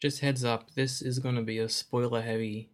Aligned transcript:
Just 0.00 0.20
heads 0.20 0.44
up, 0.44 0.74
this 0.74 1.00
is 1.00 1.18
going 1.20 1.36
to 1.36 1.42
be 1.42 1.58
a 1.58 1.70
spoiler 1.70 2.20
heavy 2.20 2.68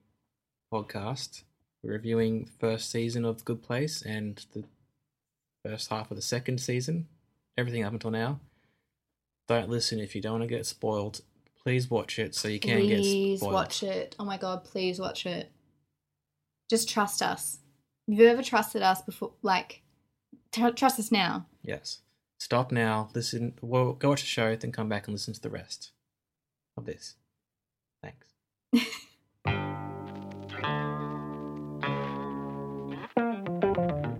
podcast. 0.72 1.44
We're 1.80 1.92
reviewing 1.92 2.46
the 2.46 2.50
first 2.58 2.90
season 2.90 3.24
of 3.24 3.44
Good 3.44 3.62
Place 3.62 4.02
and 4.02 4.44
the 4.52 4.64
first 5.64 5.88
half 5.88 6.10
of 6.10 6.16
the 6.16 6.22
second 6.22 6.58
season, 6.58 7.06
everything 7.56 7.84
up 7.84 7.92
until 7.92 8.10
now. 8.10 8.40
Don't 9.46 9.70
listen 9.70 10.00
if 10.00 10.16
you 10.16 10.20
don't 10.20 10.40
want 10.40 10.42
to 10.42 10.48
get 10.48 10.66
spoiled. 10.66 11.20
Please 11.62 11.88
watch 11.88 12.18
it 12.18 12.34
so 12.34 12.48
you 12.48 12.58
can 12.58 12.80
please 12.80 12.88
get 12.88 13.04
spoiled. 13.38 13.38
Please 13.38 13.54
watch 13.54 13.82
it. 13.84 14.16
Oh 14.18 14.24
my 14.24 14.36
god, 14.36 14.64
please 14.64 14.98
watch 14.98 15.24
it. 15.24 15.52
Just 16.68 16.88
trust 16.88 17.22
us. 17.22 17.58
Have 18.08 18.18
you 18.18 18.26
ever 18.26 18.42
trusted 18.42 18.82
us 18.82 19.00
before? 19.00 19.34
Like, 19.42 19.82
tr- 20.50 20.70
trust 20.70 20.98
us 20.98 21.12
now. 21.12 21.46
Yes. 21.62 22.00
Stop 22.40 22.72
now. 22.72 23.10
Listen. 23.14 23.54
Well, 23.60 23.92
go 23.92 24.08
watch 24.08 24.22
the 24.22 24.26
show, 24.26 24.56
then 24.56 24.72
come 24.72 24.88
back 24.88 25.06
and 25.06 25.14
listen 25.14 25.34
to 25.34 25.40
the 25.40 25.50
rest 25.50 25.92
of 26.76 26.86
this. 26.86 27.16
Thanks. 28.02 28.26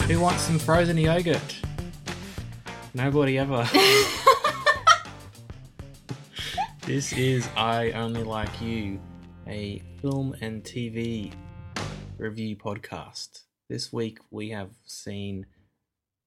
Who 0.09 0.21
wants 0.21 0.43
some 0.43 0.59
frozen 0.59 0.99
yogurt? 0.99 1.61
Nobody 2.95 3.39
ever. 3.39 3.67
this 6.87 7.13
is 7.15 7.49
I 7.57 7.93
Only 7.93 8.23
Like 8.23 8.61
You, 8.61 9.01
a 9.47 9.83
film 10.03 10.37
and 10.41 10.63
TV 10.63 11.33
review 12.19 12.57
podcast. 12.57 13.45
This 13.69 13.93
week 13.93 14.19
we 14.31 14.51
have 14.51 14.71
seen 14.85 15.47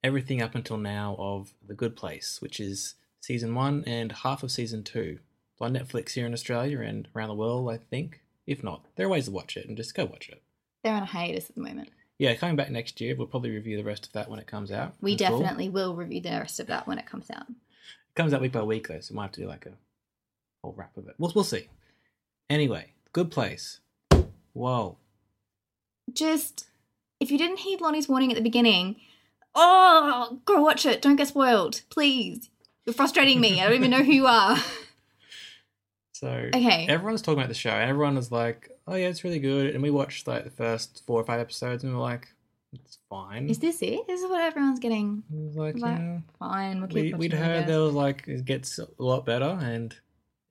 everything 0.03 0.41
up 0.41 0.55
until 0.55 0.77
now 0.77 1.15
of 1.19 1.53
The 1.65 1.75
Good 1.75 1.95
Place, 1.95 2.41
which 2.41 2.59
is 2.59 2.95
season 3.21 3.53
one 3.53 3.83
and 3.85 4.11
half 4.11 4.41
of 4.41 4.51
season 4.51 4.83
two. 4.83 5.19
On 5.61 5.73
Netflix 5.73 6.11
here 6.11 6.25
in 6.25 6.33
Australia 6.33 6.81
and 6.81 7.07
around 7.15 7.29
the 7.29 7.35
world, 7.35 7.69
I 7.69 7.77
think. 7.77 8.21
If 8.45 8.63
not, 8.63 8.85
there 8.95 9.05
are 9.05 9.09
ways 9.09 9.25
to 9.25 9.31
watch 9.31 9.57
it 9.57 9.67
and 9.67 9.77
just 9.77 9.95
go 9.95 10.05
watch 10.05 10.29
it. 10.29 10.43
They're 10.83 10.93
on 10.93 11.03
a 11.03 11.07
hiatus 11.07 11.49
at 11.49 11.55
the 11.55 11.61
moment. 11.61 11.89
Yeah, 12.17 12.35
coming 12.35 12.55
back 12.55 12.69
next 12.69 13.01
year, 13.01 13.15
we'll 13.15 13.27
probably 13.27 13.49
review 13.51 13.75
the 13.75 13.83
rest 13.83 14.05
of 14.05 14.13
that 14.13 14.29
when 14.29 14.39
it 14.39 14.47
comes 14.47 14.71
out. 14.71 14.93
We 15.01 15.15
definitely 15.15 15.69
will 15.69 15.95
review 15.95 16.21
the 16.21 16.29
rest 16.29 16.59
of 16.59 16.67
that 16.67 16.87
when 16.87 16.97
it 16.97 17.05
comes 17.05 17.29
out. 17.29 17.49
It 17.49 18.15
comes 18.15 18.33
out 18.33 18.41
week 18.41 18.51
by 18.51 18.61
week 18.61 18.87
though, 18.87 18.99
so 18.99 19.13
we 19.13 19.17
might 19.17 19.23
have 19.23 19.31
to 19.33 19.41
do 19.41 19.47
like 19.47 19.65
a 19.65 19.71
whole 20.63 20.75
wrap 20.77 20.95
of 20.95 21.07
it. 21.07 21.15
We'll, 21.17 21.31
we'll 21.35 21.43
see. 21.43 21.67
Anyway, 22.49 22.93
Good 23.13 23.31
Place. 23.31 23.79
Whoa. 24.53 24.97
Just, 26.13 26.67
if 27.19 27.31
you 27.31 27.37
didn't 27.37 27.59
heed 27.59 27.81
Lonnie's 27.81 28.07
warning 28.07 28.31
at 28.31 28.35
the 28.35 28.41
beginning, 28.41 28.97
oh, 29.53 30.39
go 30.45 30.61
watch 30.61 30.85
it. 30.85 31.01
Don't 31.01 31.15
get 31.15 31.27
spoiled. 31.27 31.81
Please. 31.89 32.49
You're 32.85 32.93
frustrating 32.93 33.41
me. 33.41 33.59
I 33.59 33.65
don't 33.65 33.75
even 33.75 33.91
know 33.91 34.03
who 34.03 34.13
you 34.13 34.27
are. 34.27 34.57
So 36.15 36.49
Okay. 36.55 36.85
everyone's 36.87 37.21
talking 37.21 37.39
about 37.39 37.49
the 37.49 37.53
show, 37.55 37.71
and 37.71 37.89
everyone 37.89 38.15
was 38.15 38.31
like, 38.31 38.69
"Oh 38.87 38.95
yeah, 38.95 39.07
it's 39.09 39.25
really 39.25 39.39
good." 39.39 39.73
And 39.75 39.83
we 39.83 39.91
watched 39.91 40.27
like 40.27 40.45
the 40.45 40.49
first 40.49 41.03
four 41.05 41.19
or 41.19 41.25
five 41.25 41.41
episodes, 41.41 41.83
and 41.83 41.91
we 41.91 41.97
were 41.97 42.01
like, 42.03 42.29
"It's 42.71 42.99
fine." 43.09 43.49
Is 43.49 43.59
this 43.59 43.81
it? 43.81 44.07
This 44.07 44.21
is 44.21 44.29
what 44.29 44.39
everyone's 44.39 44.79
getting. 44.79 45.23
It 45.29 45.35
was 45.35 45.55
like, 45.57 45.75
Like, 45.75 45.97
yeah. 45.99 46.19
Fine, 46.39 46.79
we'll 46.79 46.87
keep 46.87 47.13
we, 47.17 47.27
We'd 47.27 47.33
heard 47.33 47.67
there 47.67 47.81
was 47.81 47.93
like 47.93 48.23
it 48.29 48.45
gets 48.45 48.79
a 48.79 48.87
lot 48.97 49.25
better, 49.25 49.59
and 49.61 49.91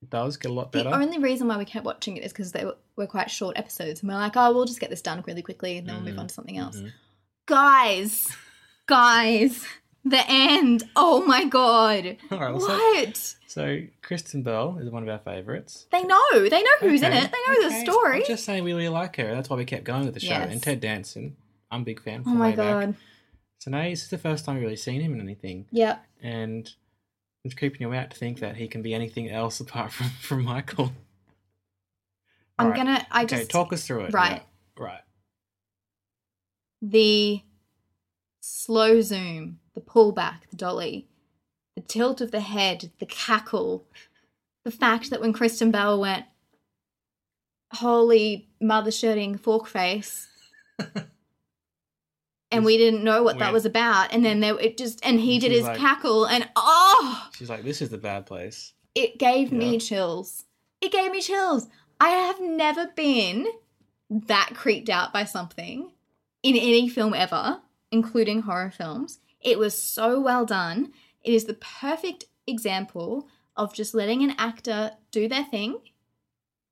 it 0.03 0.11
does 0.11 0.37
get 0.37 0.50
a 0.50 0.55
lot 0.55 0.71
better. 0.71 0.91
The 0.91 0.97
only 0.97 1.16
reason 1.19 1.49
why 1.49 1.56
we 1.56 1.65
kept 1.65 1.87
watching 1.87 2.19
it 2.19 2.25
is 2.25 2.33
because 2.33 2.53
they 2.53 2.67
were, 2.67 2.77
were 2.97 3.06
quite 3.06 3.31
short 3.31 3.56
episodes, 3.59 4.03
and 4.03 4.11
we're 4.11 4.17
like, 4.17 4.37
oh, 4.37 4.53
we'll 4.53 4.67
just 4.67 4.81
get 4.81 4.91
this 4.91 5.00
done 5.00 5.25
really 5.27 5.41
quickly, 5.41 5.78
and 5.78 5.88
then 5.88 5.94
we'll 5.97 6.05
move 6.05 6.17
Mhm, 6.17 6.21
on 6.21 6.27
to 6.27 6.34
something 6.34 6.59
else. 6.59 6.77
mhm. 6.83 6.93
Guys, 7.47 8.28
guys, 8.87 9.65
the 10.04 10.22
end. 10.28 10.84
Oh 10.97 11.25
my 11.25 11.44
god. 11.47 12.16
All 12.31 12.38
right, 12.41 12.50
well, 12.53 12.60
so- 12.60 12.76
what? 12.76 13.34
So 13.47 13.82
Kristen 14.03 14.42
Bell 14.42 14.78
is 14.81 14.91
one 14.91 15.04
of 15.04 15.09
our 15.09 15.20
favourites. 15.20 15.87
They 15.92 16.03
know. 16.03 16.31
They 16.32 16.60
know 16.60 16.70
who's 16.81 17.03
in 17.03 17.12
it. 17.12 17.31
They 17.31 17.53
know 17.54 17.69
the 17.69 17.75
story. 17.84 18.20
I'm 18.22 18.26
just 18.26 18.44
saying 18.44 18.64
we 18.64 18.72
really 18.72 18.88
like 18.88 19.14
her. 19.16 19.32
That's 19.32 19.48
why 19.48 19.56
we 19.56 19.64
kept 19.64 19.84
going 19.84 20.04
with 20.06 20.14
the 20.14 20.20
show. 20.20 20.31
Yes. 20.31 20.50
And 20.50 20.60
Ted 20.60 20.81
Danson, 20.81 21.37
I'm 21.70 21.82
a 21.82 21.84
big 21.84 22.03
fan. 22.03 22.25
Oh 22.26 22.31
my 22.31 22.50
way 22.50 22.56
back. 22.56 22.87
god. 22.87 22.94
So 23.60 23.70
now 23.70 23.82
this 23.84 24.03
is 24.03 24.09
the 24.10 24.19
first 24.19 24.44
time 24.44 24.56
we've 24.56 24.64
really 24.64 24.75
seen 24.76 25.00
him 25.00 25.14
in 25.14 25.20
anything, 25.20 25.66
Yeah. 25.70 25.98
and 26.20 26.69
it's 27.44 27.54
creeping 27.54 27.81
you 27.82 27.94
out 27.94 28.10
to 28.10 28.16
think 28.16 28.41
that 28.41 28.56
he 28.56 28.66
can 28.66 28.82
be 28.82 28.93
anything 28.93 29.31
else 29.31 29.60
apart 29.60 29.93
from 29.93 30.09
from 30.20 30.44
Michael. 30.44 30.93
I'm 32.59 32.66
Alright. 32.66 32.76
gonna. 32.84 33.06
I 33.12 33.22
okay, 33.25 33.37
just 33.38 33.50
talk 33.50 33.72
us 33.72 33.87
through 33.87 34.06
it. 34.06 34.12
Right. 34.12 34.43
Yeah, 34.76 34.84
Right. 34.84 35.00
the 36.82 37.43
slow 38.41 39.00
zoom, 39.00 39.60
the 39.75 39.81
pullback, 39.81 40.49
the 40.51 40.57
dolly, 40.57 41.07
the 41.77 41.83
tilt 41.83 42.21
of 42.21 42.31
the 42.31 42.41
head, 42.41 42.91
the 42.99 43.07
cackle, 43.07 43.87
the 44.65 44.71
fact 44.71 45.11
that 45.11 45.21
when 45.21 45.33
Kristen 45.33 45.71
Bell 45.71 46.01
went, 46.01 46.25
holy 47.73 48.49
mother 48.61 48.91
shirting 48.91 49.37
fork 49.37 49.67
face. 49.67 50.29
and 52.51 52.65
we 52.65 52.77
didn't 52.77 53.05
know 53.05 53.23
what 53.23 53.39
that 53.39 53.53
was 53.53 53.67
about. 53.67 54.12
And 54.12 54.25
then 54.25 54.41
there 54.41 54.59
it 54.59 54.79
just 54.79 55.05
and 55.05 55.21
he 55.21 55.39
did 55.39 55.53
his 55.53 55.65
like- 55.65 55.79
cackle 55.79 56.27
and 56.27 56.49
oh 56.56 57.29
She's 57.35 57.51
like, 57.51 57.65
"This 57.65 57.83
is 57.83 57.91
the 57.91 57.99
bad 57.99 58.27
place." 58.27 58.73
it 58.95 59.19
gave 59.19 59.51
me 59.53 59.79
chills. 59.79 60.45
It 60.81 60.93
gave 60.93 61.11
me 61.11 61.21
chills. 61.21 61.69
I 62.01 62.11
have 62.11 62.41
never 62.41 62.87
been 62.95 63.47
that 64.09 64.51
creeped 64.55 64.89
out 64.89 65.12
by 65.12 65.25
something 65.25 65.91
in 66.43 66.56
any 66.56 66.89
film 66.89 67.15
ever, 67.15 67.61
including 67.91 68.43
horror 68.43 68.71
films. 68.71 69.19
It 69.44 69.59
was 69.59 69.81
so 69.81 70.19
well 70.21 70.44
done. 70.44 70.93
It 71.22 71.32
is 71.34 71.44
the 71.44 71.55
perfect 71.55 72.25
example 72.47 73.28
of 73.56 73.72
just 73.75 73.94
letting 73.94 74.22
an 74.25 74.34
actor 74.38 74.93
do 75.12 75.28
their 75.28 75.44
thing 75.44 75.78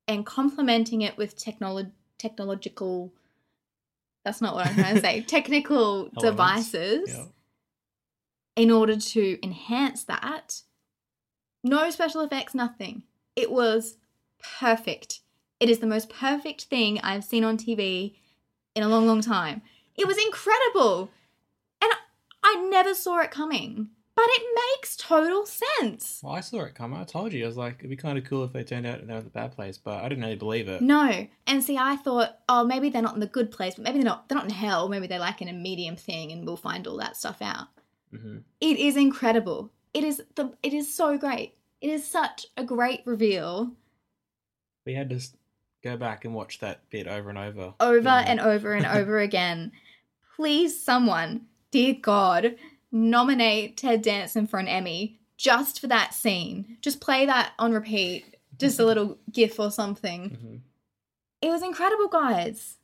and 0.08 0.26
complementing 0.26 1.02
it 1.02 1.16
with 1.16 1.38
technolo- 1.38 1.92
technological 2.18 3.12
that's 4.24 4.40
not 4.40 4.54
what 4.54 4.66
I'm 4.68 4.74
trying 4.76 4.94
to 4.94 5.00
say. 5.00 5.20
Technical 5.26 6.02
Elements. 6.16 6.22
devices 6.22 7.08
Yeah. 7.12 7.24
in 8.54 8.70
order 8.70 8.96
to 8.96 9.38
enhance 9.44 10.04
that. 10.04 10.62
No 11.64 11.90
special 11.90 12.20
effects, 12.20 12.54
nothing. 12.54 13.02
It 13.34 13.50
was 13.50 13.96
perfect. 14.60 15.20
It 15.58 15.68
is 15.68 15.80
the 15.80 15.88
most 15.88 16.08
perfect 16.08 16.64
thing 16.64 17.00
I've 17.02 17.24
seen 17.24 17.42
on 17.42 17.56
TV 17.56 18.14
in 18.76 18.84
a 18.84 18.88
long, 18.88 19.06
long 19.08 19.22
time. 19.22 19.62
It 19.96 20.06
was 20.06 20.18
incredible. 20.18 21.10
I 22.52 22.68
never 22.70 22.94
saw 22.94 23.20
it 23.20 23.30
coming. 23.30 23.88
But 24.14 24.26
it 24.28 24.42
makes 24.76 24.94
total 24.96 25.46
sense. 25.46 26.20
Well, 26.22 26.34
I 26.34 26.40
saw 26.40 26.64
it 26.64 26.74
come. 26.74 26.92
I 26.92 27.04
told 27.04 27.32
you. 27.32 27.44
I 27.44 27.46
was 27.46 27.56
like, 27.56 27.76
it'd 27.78 27.88
be 27.88 27.96
kind 27.96 28.18
of 28.18 28.24
cool 28.24 28.44
if 28.44 28.52
they 28.52 28.62
turned 28.62 28.86
out 28.86 29.06
they 29.06 29.14
were 29.14 29.22
the 29.22 29.30
bad 29.30 29.52
place, 29.52 29.78
but 29.78 30.04
I 30.04 30.08
didn't 30.10 30.22
really 30.22 30.36
believe 30.36 30.68
it. 30.68 30.82
No. 30.82 31.26
And 31.46 31.64
see, 31.64 31.78
I 31.78 31.96
thought, 31.96 32.38
oh, 32.46 32.62
maybe 32.62 32.90
they're 32.90 33.00
not 33.00 33.14
in 33.14 33.20
the 33.20 33.26
good 33.26 33.50
place, 33.50 33.76
but 33.76 33.84
maybe 33.84 33.98
they're 33.98 34.04
not 34.04 34.28
they're 34.28 34.36
not 34.36 34.44
in 34.44 34.50
hell. 34.52 34.90
Maybe 34.90 35.06
they're 35.06 35.18
like 35.18 35.40
in 35.40 35.48
a 35.48 35.54
medium 35.54 35.96
thing 35.96 36.30
and 36.30 36.46
we'll 36.46 36.58
find 36.58 36.86
all 36.86 36.98
that 36.98 37.16
stuff 37.16 37.38
out. 37.40 37.68
hmm 38.10 38.38
It 38.60 38.76
is 38.78 38.96
incredible. 38.98 39.72
It 39.94 40.04
is 40.04 40.22
the 40.34 40.52
it 40.62 40.74
is 40.74 40.92
so 40.92 41.16
great. 41.16 41.54
It 41.80 41.88
is 41.88 42.06
such 42.06 42.44
a 42.58 42.64
great 42.64 43.00
reveal 43.06 43.72
We 44.84 44.92
had 44.92 45.08
to 45.08 45.20
go 45.82 45.96
back 45.96 46.26
and 46.26 46.34
watch 46.34 46.58
that 46.60 46.88
bit 46.90 47.06
over 47.08 47.30
and 47.30 47.38
over. 47.38 47.72
over 47.80 48.08
and 48.08 48.40
over 48.40 48.74
and 48.74 48.84
over 48.86 49.18
again. 49.28 49.72
Please, 50.36 50.82
someone, 50.82 51.46
dear 51.72 51.94
God, 52.00 52.54
nominate 52.92 53.76
Ted 53.76 54.02
Danson 54.02 54.46
for 54.46 54.60
an 54.60 54.68
Emmy 54.68 55.18
just 55.36 55.80
for 55.80 55.88
that 55.88 56.14
scene. 56.14 56.76
Just 56.80 57.00
play 57.00 57.26
that 57.26 57.52
on 57.58 57.72
repeat, 57.72 58.36
just 58.58 58.78
a 58.78 58.84
little 58.84 59.18
gif 59.32 59.58
or 59.58 59.72
something. 59.72 60.30
Mhm. 60.30 60.60
It 61.40 61.50
was 61.50 61.62
incredible, 61.62 62.06
guys. 62.06 62.76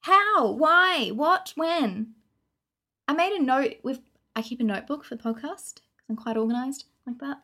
How? 0.00 0.50
Why? 0.52 1.08
What? 1.14 1.54
When? 1.56 2.12
I 3.08 3.14
made 3.14 3.32
a 3.32 3.42
note 3.42 3.76
with. 3.82 4.00
I 4.36 4.42
keep 4.42 4.60
a 4.60 4.64
notebook 4.64 5.04
for 5.04 5.14
the 5.14 5.22
podcast 5.22 5.74
because 5.76 6.08
I'm 6.10 6.16
quite 6.16 6.36
organized 6.36 6.84
like 7.06 7.18
that. 7.18 7.38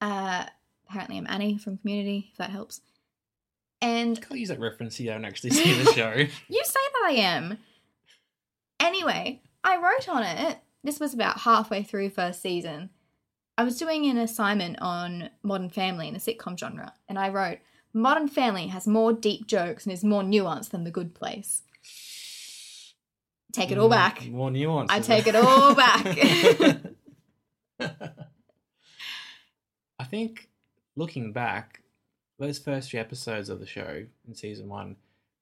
Uh, 0.00 0.46
apparently, 0.88 1.18
I'm 1.18 1.26
Annie 1.28 1.56
from 1.58 1.78
Community. 1.78 2.28
If 2.32 2.38
that 2.38 2.50
helps. 2.50 2.80
And 3.82 4.20
Can't 4.20 4.38
use 4.40 4.48
that 4.50 4.60
reference. 4.60 4.98
You 5.00 5.06
don't 5.10 5.24
actually 5.24 5.50
see 5.50 5.72
the 5.82 5.92
show. 5.94 6.12
you 6.14 6.64
say 6.64 6.80
that 6.92 7.04
I 7.06 7.12
am. 7.12 7.58
Anyway, 8.78 9.40
I 9.62 9.76
wrote 9.76 10.08
on 10.08 10.22
it. 10.22 10.58
This 10.82 11.00
was 11.00 11.12
about 11.12 11.40
halfway 11.40 11.82
through 11.82 12.10
first 12.10 12.40
season. 12.40 12.90
I 13.58 13.64
was 13.64 13.78
doing 13.78 14.06
an 14.06 14.16
assignment 14.16 14.78
on 14.80 15.30
Modern 15.42 15.68
Family 15.68 16.08
in 16.08 16.14
the 16.14 16.20
sitcom 16.20 16.58
genre, 16.58 16.94
and 17.08 17.18
I 17.18 17.28
wrote 17.28 17.58
Modern 17.92 18.28
Family 18.28 18.68
has 18.68 18.86
more 18.86 19.12
deep 19.12 19.46
jokes 19.46 19.84
and 19.84 19.92
is 19.92 20.04
more 20.04 20.22
nuanced 20.22 20.70
than 20.70 20.84
The 20.84 20.90
Good 20.90 21.14
Place. 21.14 21.62
Take 23.52 23.70
it 23.72 23.78
all 23.78 23.88
back. 23.88 24.28
More 24.28 24.50
nuanced. 24.50 24.86
I 24.90 25.00
take 25.00 25.26
it 25.26 25.34
all 25.34 25.74
back. 25.74 26.06
I 29.98 30.04
think 30.04 30.48
looking 30.96 31.32
back, 31.32 31.82
those 32.38 32.58
first 32.58 32.90
few 32.90 33.00
episodes 33.00 33.48
of 33.48 33.58
the 33.60 33.66
show 33.66 34.04
in 34.26 34.34
season 34.34 34.68
one 34.68 34.96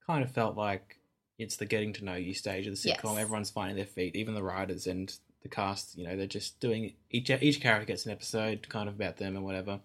kind 0.05 0.23
of 0.23 0.31
felt 0.31 0.57
like 0.57 0.98
it's 1.39 1.55
the 1.55 1.65
getting 1.65 1.93
to 1.93 2.05
know 2.05 2.13
you 2.15 2.33
stage 2.35 2.67
of 2.67 2.73
the 2.73 2.89
sitcom. 2.89 3.13
Yes. 3.15 3.17
Everyone's 3.19 3.49
finding 3.49 3.75
their 3.77 3.85
feet, 3.85 4.15
even 4.15 4.35
the 4.35 4.43
writers 4.43 4.85
and 4.85 5.11
the 5.41 5.49
cast. 5.49 5.97
You 5.97 6.05
know, 6.07 6.15
they're 6.15 6.27
just 6.27 6.59
doing 6.59 6.93
each 7.09 7.29
each 7.29 7.61
character 7.61 7.85
gets 7.85 8.05
an 8.05 8.11
episode 8.11 8.67
kind 8.69 8.87
of 8.87 8.95
about 8.95 9.17
them 9.17 9.35
and 9.35 9.43
whatever. 9.45 9.79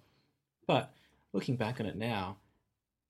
But 0.67 0.93
looking 1.33 1.57
back 1.57 1.81
on 1.81 1.87
it 1.87 1.97
now, 1.97 2.37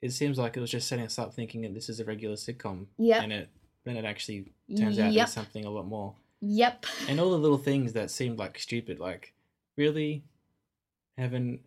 it 0.02 0.12
seems 0.12 0.38
like 0.38 0.56
it 0.56 0.60
was 0.60 0.70
just 0.70 0.86
setting 0.86 1.04
us 1.06 1.18
up 1.18 1.34
thinking 1.34 1.62
that 1.62 1.74
this 1.74 1.88
is 1.88 1.98
a 2.00 2.04
regular 2.04 2.36
sitcom. 2.36 2.86
Yep. 2.98 3.22
And 3.22 3.32
it 3.32 3.48
then 3.84 3.96
it 3.96 4.04
actually 4.04 4.52
turns 4.76 4.98
out 4.98 5.12
Yep. 5.12 5.28
something 5.28 5.64
a 5.64 5.70
lot 5.70 5.86
more 5.86 6.14
yep. 6.40 6.86
and 7.08 7.20
all 7.20 7.30
the 7.30 7.38
little 7.38 7.58
things 7.58 7.92
that 7.92 8.10
seemed 8.10 8.38
like 8.38 8.58
stupid, 8.58 8.98
like 8.98 9.32
really, 9.76 10.24
heaven 11.18 11.60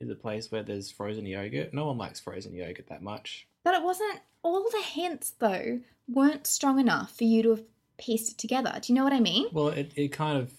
is 0.00 0.08
a 0.10 0.14
place 0.14 0.50
where 0.50 0.62
there's 0.62 0.90
frozen 0.90 1.26
yogurt. 1.26 1.74
No 1.74 1.86
one 1.86 1.98
likes 1.98 2.20
frozen 2.20 2.54
yogurt 2.54 2.86
that 2.88 3.02
much. 3.02 3.46
But 3.64 3.74
it 3.74 3.82
wasn't, 3.82 4.20
all 4.42 4.68
the 4.70 4.82
hints 4.82 5.30
though 5.38 5.80
weren't 6.08 6.46
strong 6.46 6.78
enough 6.78 7.16
for 7.16 7.24
you 7.24 7.42
to 7.42 7.50
have 7.50 7.62
pieced 7.98 8.32
it 8.32 8.38
together. 8.38 8.78
Do 8.80 8.92
you 8.92 8.96
know 8.96 9.04
what 9.04 9.12
I 9.12 9.20
mean? 9.20 9.46
Well, 9.52 9.68
it 9.68 9.92
it 9.96 10.08
kind 10.08 10.38
of 10.38 10.52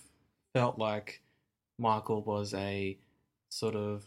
felt 0.54 0.78
like 0.78 1.22
Michael 1.78 2.22
was 2.22 2.54
a 2.54 2.98
sort 3.50 3.76
of 3.76 4.04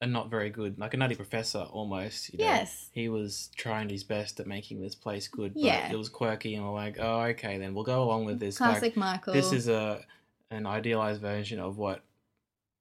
a 0.00 0.06
not 0.06 0.28
very 0.30 0.50
good, 0.50 0.78
like 0.78 0.92
a 0.94 0.96
nutty 0.96 1.14
professor 1.14 1.60
almost. 1.60 2.32
You 2.32 2.40
know? 2.40 2.44
Yes. 2.46 2.90
he 2.92 3.08
was 3.08 3.50
trying 3.56 3.88
his 3.88 4.04
best 4.04 4.40
at 4.40 4.46
making 4.46 4.80
this 4.80 4.94
place 4.94 5.28
good. 5.28 5.54
But 5.54 5.62
Yeah. 5.62 5.90
it 5.92 5.96
was 5.96 6.08
quirky, 6.08 6.54
and 6.56 6.64
we're 6.64 6.72
like, 6.72 6.96
oh, 6.98 7.20
okay, 7.30 7.58
then 7.58 7.74
we'll 7.74 7.84
go 7.84 8.02
along 8.02 8.24
with 8.24 8.40
this. 8.40 8.60
Like, 8.60 8.70
Classic 8.70 8.96
Michael. 8.96 9.32
this 9.34 9.52
is 9.52 9.68
a 9.68 10.04
an 10.50 10.66
idealized 10.66 11.20
version 11.20 11.58
of 11.58 11.78
what 11.78 12.02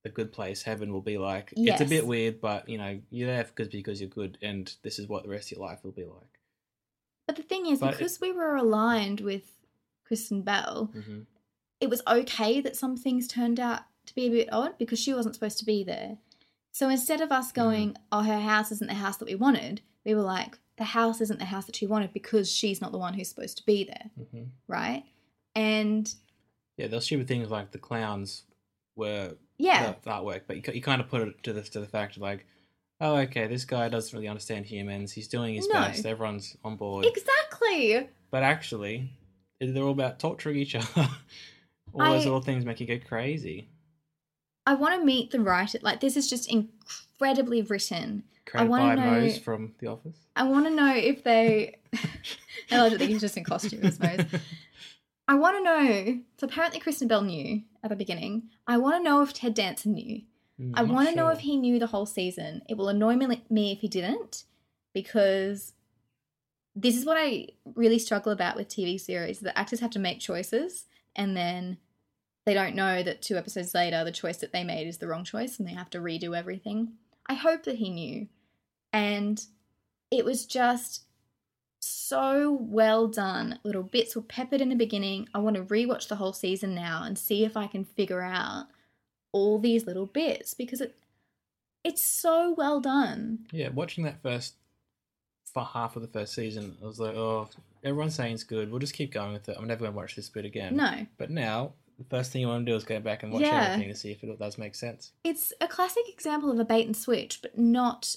the 0.04 0.10
good 0.10 0.32
place 0.32 0.62
heaven 0.64 0.92
will 0.92 1.02
be 1.02 1.18
like. 1.18 1.54
It's 1.56 1.82
a 1.82 1.86
bit 1.86 2.06
weird, 2.06 2.42
but 2.42 2.68
you 2.70 2.78
know 2.78 3.00
you're 3.10 3.28
there 3.28 3.44
because 3.46 3.70
because 3.70 4.00
you're 4.02 4.10
good, 4.10 4.38
and 4.42 4.74
this 4.84 5.00
is 5.00 5.08
what 5.08 5.24
the 5.24 5.30
rest 5.30 5.52
of 5.52 5.58
your 5.58 5.68
life 5.68 5.84
will 5.84 5.92
be 5.92 6.06
like. 6.06 6.40
But 7.26 7.38
the 7.38 7.44
thing 7.44 7.66
is, 7.68 7.80
But- 7.80 7.92
because 7.98 8.20
we 8.20 8.32
were 8.32 8.56
aligned 8.56 9.22
with 9.22 9.54
Kristen 10.06 10.42
Bell, 10.42 10.92
hmm 10.94 11.22
it 11.80 11.90
was 11.90 12.02
okay 12.08 12.62
that 12.62 12.78
some 12.78 12.96
things 12.96 13.28
turned 13.28 13.60
out 13.60 13.82
to 14.06 14.16
be 14.16 14.28
a 14.28 14.30
bit 14.30 14.54
odd 14.54 14.78
because 14.78 15.00
she 15.00 15.14
wasn't 15.14 15.36
supposed 15.36 15.58
to 15.58 15.66
be 15.66 15.84
there. 15.84 16.18
So 16.72 16.88
instead 16.88 17.20
of 17.20 17.30
us 17.30 17.52
going, 17.52 17.98
oh, 18.10 18.22
her 18.24 18.40
house 18.40 18.72
isn't 18.72 18.88
the 18.88 18.94
house 18.94 19.18
that 19.18 19.26
we 19.28 19.36
wanted, 19.36 19.82
we 20.06 20.16
were 20.16 20.22
like, 20.22 20.58
the 20.78 20.86
house 20.86 21.20
isn't 21.20 21.40
the 21.40 21.46
house 21.46 21.66
that 21.66 21.76
she 21.76 21.86
wanted 21.86 22.14
because 22.14 22.50
she's 22.50 22.80
not 22.80 22.94
the 22.94 22.98
one 22.98 23.16
who's 23.16 23.28
supposed 23.28 23.58
to 23.58 23.66
be 23.66 23.84
there, 23.84 24.12
hmm 24.32 24.44
right? 24.68 25.04
And 25.56 26.14
Yeah, 26.78 26.88
those 26.88 27.04
stupid 27.04 27.28
things 27.28 27.50
like 27.50 27.72
the 27.72 27.80
clowns 27.80 28.44
were 28.96 29.36
yeah, 29.58 29.94
the, 30.04 30.10
artwork, 30.10 30.42
but 30.48 30.74
you 30.76 30.82
kind 30.82 31.02
of 31.02 31.10
put 31.10 31.22
it 31.28 31.44
to 31.44 31.54
the 31.54 31.62
to 31.62 31.80
the 31.80 31.86
fact 31.88 32.16
of 32.16 32.22
like, 32.22 32.46
oh, 33.02 33.16
okay, 33.18 33.48
this 33.48 33.66
guy 33.66 33.90
doesn't 33.90 34.16
really 34.16 34.28
understand 34.28 34.66
humans. 34.66 35.12
He's 35.12 35.28
doing 35.28 35.56
his 35.56 35.68
No. 35.68 35.74
best. 35.82 36.06
Everyone's 36.06 36.56
on 36.64 36.76
board, 36.76 37.06
exactly. 37.06 38.10
but 38.32 38.44
actually, 38.44 39.10
they're 39.60 39.84
all 39.84 39.92
about 39.92 40.20
torturing 40.20 40.58
each 40.58 40.76
other. 40.96 41.10
all 41.94 42.12
those 42.14 42.26
little 42.26 42.42
things 42.42 42.66
make 42.66 42.80
you 42.80 42.88
go 42.88 43.00
crazy. 43.08 43.68
I 44.66 44.76
want 44.76 45.00
to 45.00 45.06
meet 45.06 45.32
the 45.32 45.42
writer. 45.42 45.80
Like, 45.82 46.00
this 46.00 46.16
is 46.16 46.30
just 46.30 46.50
incredibly 46.50 47.62
written. 47.62 48.24
Created 48.46 48.70
wanna 48.70 48.96
know- 48.96 49.12
Mose 49.22 49.38
from 49.38 49.74
The 49.80 49.88
Office. 49.88 50.18
I 50.36 50.44
want 50.44 50.66
to 50.66 50.72
know 50.72 50.94
if 50.96 51.24
they. 51.24 51.78
I 52.72 52.90
to 52.90 52.98
think 52.98 53.12
he's 53.12 53.22
just 53.22 53.38
in 53.38 53.44
costume, 53.44 53.82
I 53.84 53.90
suppose. 53.90 54.26
I 55.28 55.36
want 55.36 55.58
to 55.58 55.64
know. 55.64 56.20
So 56.38 56.48
apparently, 56.48 56.80
Kristen 56.80 57.08
Bell 57.08 57.22
knew 57.22 57.64
at 57.84 57.90
the 57.90 57.96
beginning. 57.96 58.50
I 58.68 58.78
want 58.78 58.96
to 58.96 59.04
know 59.04 59.22
if 59.22 59.34
Ted 59.34 59.54
Danson 59.54 59.94
knew. 59.94 60.22
Mm, 60.60 60.74
I 60.76 60.84
not 60.84 60.94
want 60.94 61.10
to 61.10 61.16
know 61.16 61.30
if 61.30 61.40
he 61.40 61.58
knew 61.58 61.80
the 61.80 61.88
whole 61.88 62.06
season. 62.06 62.62
It 62.70 62.78
will 62.78 62.90
annoy 62.90 63.16
me, 63.16 63.44
me 63.50 63.72
if 63.72 63.80
he 63.80 63.88
didn't, 63.88 64.44
because 64.94 65.74
this 66.76 66.98
is 66.98 67.06
what 67.06 67.18
I 67.18 67.48
really 67.76 68.00
struggle 68.00 68.32
about 68.32 68.56
with 68.56 68.68
TV 68.68 69.00
series. 69.00 69.40
The 69.40 69.58
actors 69.58 69.80
have 69.80 69.92
to 69.92 70.00
make 70.00 70.20
choices, 70.20 70.88
and 71.16 71.38
then 71.38 71.78
they 72.46 72.54
don't 72.54 72.76
know 72.76 73.02
that 73.04 73.22
two 73.22 73.38
episodes 73.38 73.74
later, 73.74 74.04
the 74.04 74.12
choice 74.12 74.38
that 74.38 74.52
they 74.52 74.64
made 74.64 74.88
is 74.88 74.98
the 74.98 75.08
wrong 75.08 75.24
choice, 75.24 75.58
and 75.58 75.68
they 75.68 75.74
have 75.74 75.90
to 75.92 76.00
redo 76.00 76.38
everything. 76.38 76.94
I 77.28 77.36
hope 77.36 77.64
that 77.64 77.76
he 77.76 77.90
knew, 77.90 78.28
and 78.92 79.42
it 80.12 80.26
was 80.26 80.46
just 80.46 81.06
so 81.84 82.58
well 82.62 83.08
done. 83.08 83.60
Little 83.64 83.84
bits 83.84 84.16
were 84.16 84.22
peppered 84.22 84.62
in 84.62 84.70
the 84.70 84.76
beginning. 84.76 85.28
I 85.34 85.40
want 85.40 85.56
to 85.56 85.64
rewatch 85.64 86.08
the 86.08 86.16
whole 86.16 86.34
season 86.34 86.74
now 86.74 87.04
and 87.04 87.18
see 87.18 87.44
if 87.44 87.58
I 87.58 87.68
can 87.68 87.84
figure 87.84 88.22
out 88.22 88.68
all 89.32 89.60
these 89.60 89.86
little 89.86 90.06
bits 90.06 90.54
because 90.54 90.80
it 90.82 90.96
it's 91.84 92.02
so 92.04 92.54
well 92.58 92.80
done. 92.80 93.40
Yeah, 93.52 93.70
watching 93.70 94.06
that 94.06 94.22
first 94.22 94.56
for 95.54 95.66
half 95.66 95.96
of 95.96 96.02
the 96.02 96.08
first 96.08 96.34
season, 96.34 96.78
I 96.82 96.86
was 96.86 97.00
like, 97.00 97.16
oh, 97.16 97.50
everyone's 97.84 98.16
saying 98.16 98.36
it's 98.36 98.44
good. 98.44 98.72
We'll 98.72 98.80
just 98.80 98.94
keep 98.94 99.12
going 99.12 99.34
with 99.34 99.50
it. 99.50 99.58
I'm 99.60 99.68
never 99.68 99.82
going 99.82 99.92
to 99.92 99.98
watch 99.98 100.16
this 100.16 100.30
bit 100.30 100.46
again. 100.46 100.78
No, 100.78 101.06
But 101.18 101.30
now, 101.30 101.74
the 102.00 102.06
first 102.06 102.32
thing 102.32 102.42
you 102.42 102.48
want 102.48 102.66
to 102.66 102.72
do 102.72 102.76
is 102.76 102.84
go 102.86 103.00
back 103.02 103.22
and 103.24 103.32
watch 103.34 103.42
Yeah. 103.44 103.66
everything 103.72 103.92
to 103.92 104.00
see 104.00 104.12
if 104.12 104.24
it 104.24 104.40
does 104.40 104.58
make 104.58 104.74
sense. 104.76 105.12
it's 105.24 105.52
a 105.62 105.68
classic 105.68 106.08
example 106.10 106.50
of 106.52 106.58
a 106.58 106.66
bait 106.66 106.86
and 106.86 106.96
switch, 106.96 107.40
but 107.42 107.58
not. 107.58 108.16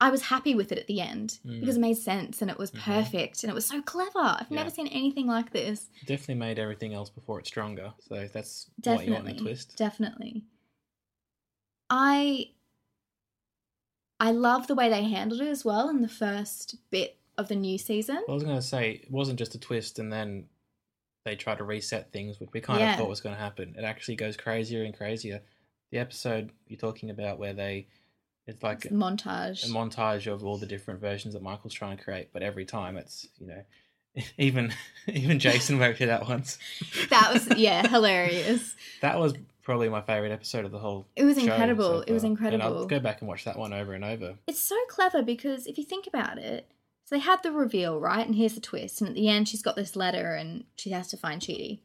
I 0.00 0.10
was 0.10 0.22
happy 0.22 0.54
with 0.54 0.72
it 0.72 0.78
at 0.78 0.86
the 0.86 1.00
end 1.00 1.38
Mm. 1.46 1.60
because 1.60 1.76
it 1.76 1.80
made 1.80 1.96
sense 1.96 2.42
and 2.42 2.50
it 2.50 2.58
was 2.58 2.70
Mhm. 2.72 2.80
perfect 2.80 3.42
and 3.44 3.50
it 3.50 3.54
was 3.54 3.64
so 3.64 3.80
clever. 3.80 4.18
I've 4.18 4.50
never 4.50 4.68
seen 4.70 4.88
anything 4.88 5.26
like 5.26 5.52
this. 5.52 5.88
Definitely 6.04 6.34
made 6.34 6.58
everything 6.58 6.92
else 6.94 7.10
before 7.10 7.38
it 7.38 7.46
stronger. 7.46 7.94
So 8.00 8.26
that's 8.32 8.68
what 8.82 9.06
you 9.06 9.12
want 9.12 9.28
in 9.28 9.34
Definitely, 9.36 9.36
a 9.36 9.40
twist. 9.40 9.76
definitely. 9.76 10.44
I 11.90 12.50
I 14.20 14.30
love 14.30 14.66
the 14.68 14.74
way 14.74 14.88
they 14.88 15.04
handled 15.04 15.40
it 15.40 15.48
as 15.48 15.64
well 15.64 15.88
in 15.88 16.00
the 16.00 16.08
first 16.08 16.76
bit 16.90 17.18
of 17.36 17.48
the 17.48 17.56
new 17.56 17.76
season. 17.78 18.22
I 18.28 18.32
was 18.32 18.44
going 18.44 18.56
to 18.56 18.62
say, 18.62 18.92
it 19.02 19.10
wasn't 19.10 19.38
just 19.38 19.54
a 19.56 19.58
twist 19.58 19.98
and 19.98 20.12
then 20.12 20.48
they 21.24 21.34
try 21.36 21.54
to 21.56 21.64
reset 21.64 22.12
things, 22.12 22.38
which 22.38 22.50
we 22.52 22.60
kind 22.60 22.80
Yeah. 22.80 22.92
of 22.92 22.98
thought 22.98 23.08
was 23.08 23.20
going 23.20 23.34
to 23.34 23.40
happen. 23.40 23.74
It 23.76 23.82
actually 23.84 24.14
goes 24.16 24.36
crazier 24.36 24.84
and 24.84 24.94
crazier. 24.96 25.42
The 25.90 25.98
episode 25.98 26.52
you're 26.68 26.78
talking 26.78 27.10
about 27.10 27.38
where 27.38 27.52
they, 27.52 27.88
it's 28.46 28.62
like 28.62 28.84
It's 28.84 28.86
a 28.86 28.96
montage. 28.96 29.64
a 29.64 29.68
montage 29.68 30.30
of 30.30 30.44
all 30.44 30.58
the 30.58 30.66
different 30.66 31.00
versions 31.00 31.34
that 31.34 31.42
Michael's 31.42 31.74
trying 31.74 31.96
to 31.96 32.02
create, 32.04 32.28
but 32.32 32.42
every 32.42 32.64
time 32.64 32.96
it's 32.96 33.28
you 33.38 33.46
know, 33.46 33.62
even 34.38 34.72
even 35.08 35.38
Jason 35.38 35.78
worked 35.78 36.00
it 36.00 36.08
out 36.08 36.28
once. 36.28 36.58
that 37.10 37.32
was 37.32 37.48
yeah, 37.58 37.86
hilarious. 37.88 38.76
That 39.00 39.18
was 39.18 39.34
probably 39.62 39.88
my 39.88 40.02
favorite 40.02 40.32
episode 40.32 40.64
of 40.64 40.70
the 40.72 40.78
whole. 40.78 41.06
It 41.16 41.24
was 41.24 41.38
incredible. 41.38 42.00
so 42.00 42.04
It 42.06 42.12
was 42.12 42.22
far. 42.22 42.26
And 42.28 42.38
incredible. 42.38 42.78
I'll 42.78 42.86
go 42.86 43.00
back 43.00 43.20
and 43.20 43.28
watch 43.28 43.44
that 43.44 43.58
one 43.58 43.72
over 43.72 43.94
and 43.94 44.04
over. 44.04 44.34
It's 44.46 44.60
so 44.60 44.76
clever 44.88 45.22
because 45.22 45.66
if 45.66 45.78
you 45.78 45.84
think 45.84 46.06
about 46.06 46.38
it, 46.38 46.68
so 47.06 47.14
they 47.14 47.20
had 47.20 47.42
the 47.42 47.52
reveal, 47.52 47.98
right? 48.00 48.26
And 48.26 48.34
here's 48.34 48.54
the 48.54 48.60
twist. 48.60 49.00
And 49.00 49.08
at 49.08 49.14
the 49.14 49.28
end, 49.28 49.48
she's 49.48 49.62
got 49.62 49.76
this 49.76 49.96
letter 49.96 50.34
and 50.34 50.64
she 50.76 50.90
has 50.90 51.08
to 51.08 51.16
find 51.16 51.40
Chidi. 51.40 51.80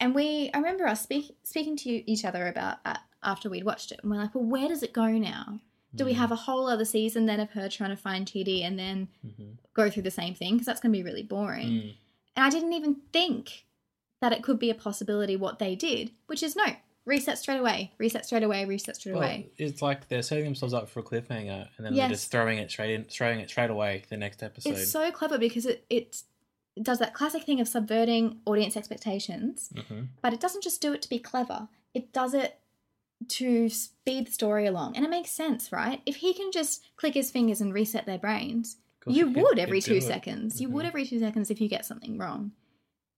And 0.00 0.14
we, 0.14 0.50
I 0.52 0.58
remember 0.58 0.86
us 0.86 1.02
speak, 1.02 1.36
speaking 1.44 1.76
to 1.78 2.10
each 2.10 2.24
other 2.24 2.46
about 2.48 2.82
that 2.84 3.00
after 3.24 3.48
we'd 3.50 3.64
watched 3.64 3.90
it. 3.92 4.00
And 4.02 4.10
we're 4.10 4.18
like, 4.18 4.34
well, 4.34 4.44
where 4.44 4.68
does 4.68 4.82
it 4.82 4.92
go 4.92 5.06
now? 5.06 5.60
Do 5.94 6.04
we 6.04 6.12
Mm. 6.12 6.16
have 6.16 6.32
a 6.32 6.36
whole 6.36 6.66
other 6.68 6.84
season 6.84 7.26
then 7.26 7.38
of 7.40 7.50
her 7.50 7.68
trying 7.68 7.90
to 7.90 7.96
find 7.96 8.26
Chidi 8.26 8.62
and 8.62 8.78
then 8.78 9.08
Mhm. 9.24 9.58
go 9.74 9.88
through 9.90 10.02
the 10.02 10.10
same 10.10 10.34
thing? 10.34 10.54
Because 10.54 10.66
that's 10.66 10.80
going 10.80 10.92
to 10.92 10.98
be 10.98 11.04
really 11.04 11.22
boring. 11.22 11.68
Mm. 11.68 11.94
And 12.36 12.44
I 12.44 12.50
didn't 12.50 12.72
even 12.72 12.96
think 13.12 13.64
that 14.20 14.32
it 14.32 14.42
could 14.42 14.58
be 14.58 14.70
a 14.70 14.74
possibility 14.74 15.36
what 15.36 15.58
they 15.60 15.76
did, 15.76 16.10
which 16.26 16.42
is 16.42 16.56
no, 16.56 16.64
reset 17.04 17.38
straight 17.38 17.58
away, 17.60 17.92
reset 17.98 18.26
straight 18.26 18.42
away, 18.42 18.64
reset 18.64 18.96
straight 18.96 19.12
Well, 19.12 19.22
away. 19.22 19.50
it's 19.56 19.82
like 19.82 20.08
they're 20.08 20.22
setting 20.22 20.44
themselves 20.44 20.74
up 20.74 20.88
for 20.88 21.00
a 21.00 21.02
cliffhanger, 21.04 21.68
and 21.76 21.86
then 21.86 21.94
Yes. 21.94 22.02
they're 22.08 22.16
just 22.16 22.30
throwing 22.30 22.58
it 22.58 22.70
straight 22.70 22.92
in, 22.94 23.04
throwing 23.04 23.38
it 23.40 23.48
straight 23.50 23.70
away 23.70 24.02
the 24.08 24.16
next 24.16 24.42
episode. 24.42 24.70
It's 24.70 24.90
so 24.90 25.12
clever 25.12 25.38
because 25.38 25.66
it, 25.66 25.84
it 25.90 26.22
does 26.82 26.98
that 26.98 27.14
classic 27.14 27.44
thing 27.44 27.60
of 27.60 27.68
subverting 27.68 28.40
audience 28.46 28.76
expectations, 28.76 29.70
Mhm. 29.74 30.08
but 30.22 30.32
it 30.32 30.40
doesn't 30.40 30.62
just 30.64 30.80
do 30.80 30.92
it 30.92 31.02
to 31.02 31.08
be 31.08 31.20
clever. 31.20 31.68
It 31.92 32.12
does 32.12 32.34
it 32.34 32.58
to 33.28 33.68
speed 33.68 34.26
the 34.26 34.32
story 34.32 34.66
along. 34.66 34.96
And 34.96 35.04
it 35.04 35.10
makes 35.10 35.30
sense, 35.30 35.72
right? 35.72 36.00
If 36.06 36.16
he 36.16 36.34
can 36.34 36.50
just 36.52 36.84
click 36.96 37.14
his 37.14 37.30
fingers 37.30 37.60
and 37.60 37.72
reset 37.72 38.06
their 38.06 38.18
brains, 38.18 38.76
you 39.06 39.30
would 39.30 39.58
every 39.58 39.80
two 39.80 40.00
seconds. 40.00 40.60
You 40.60 40.68
mm-hmm. 40.68 40.76
would 40.76 40.86
every 40.86 41.06
two 41.06 41.18
seconds 41.18 41.50
if 41.50 41.60
you 41.60 41.68
get 41.68 41.84
something 41.84 42.18
wrong. 42.18 42.52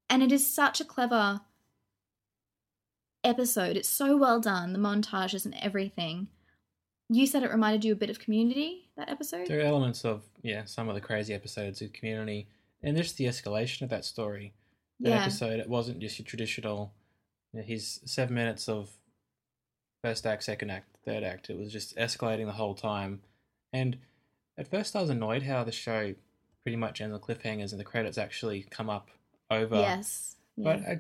And 0.09 0.23
it 0.23 0.33
is 0.33 0.53
such 0.53 0.81
a 0.81 0.85
clever 0.85 1.41
episode. 3.25 3.77
It's 3.77 3.89
so 3.89 4.17
well 4.17 4.41
done, 4.41 4.73
the 4.73 4.79
montages 4.79 5.45
and 5.45 5.55
everything. 5.61 6.29
You 7.09 7.27
said 7.27 7.43
it 7.43 7.51
reminded 7.51 7.85
you 7.85 7.93
a 7.93 7.97
bit 7.97 8.11
of 8.11 8.19
community, 8.19 8.89
that 8.97 9.11
episode? 9.11 9.47
There 9.47 9.61
are 9.61 9.63
elements 9.63 10.05
of 10.05 10.25
yeah 10.43 10.65
some 10.65 10.89
of 10.89 10.95
the 10.95 11.01
crazy 11.01 11.35
episodes 11.35 11.81
of 11.83 11.93
Community, 11.93 12.49
and 12.83 12.97
just 12.97 13.17
the 13.17 13.27
escalation 13.27 13.83
of 13.83 13.91
that 13.91 14.05
story. 14.05 14.55
That 15.01 15.11
Yeah. 15.11 15.23
episode, 15.23 15.61
it 15.61 15.69
wasn't 15.69 16.01
just 16.01 16.19
your 16.19 16.27
traditional. 16.27 16.95
You 17.53 17.61
know, 17.61 17.67
his 17.67 18.01
seven 18.05 18.35
minutes 18.35 18.69
of 18.69 18.91
first 20.03 20.27
act, 20.27 20.45
second 20.45 20.71
act, 20.71 20.87
third 21.05 21.23
act. 21.23 21.51
It 21.51 21.59
was 21.59 21.73
just 21.73 21.97
escalating 21.97 22.47
the 22.47 22.53
whole 22.53 22.75
time. 22.75 23.21
And 23.73 23.97
at 24.59 24.69
first, 24.69 24.95
I 24.97 25.01
was 25.01 25.11
annoyed 25.11 25.43
how 25.43 25.65
the 25.65 25.73
show 25.73 26.15
pretty 26.63 26.77
much 26.77 27.01
ends 27.01 27.15
on 27.15 27.21
cliffhangers 27.21 27.71
and 27.73 27.81
the 27.81 27.85
credits 27.85 28.19
actually 28.19 28.67
come 28.71 28.91
up 28.91 29.09
over. 29.51 29.77
Yes. 29.77 30.37
But 30.57 30.81
Yeah. 30.81 30.93
uh, 30.93 30.97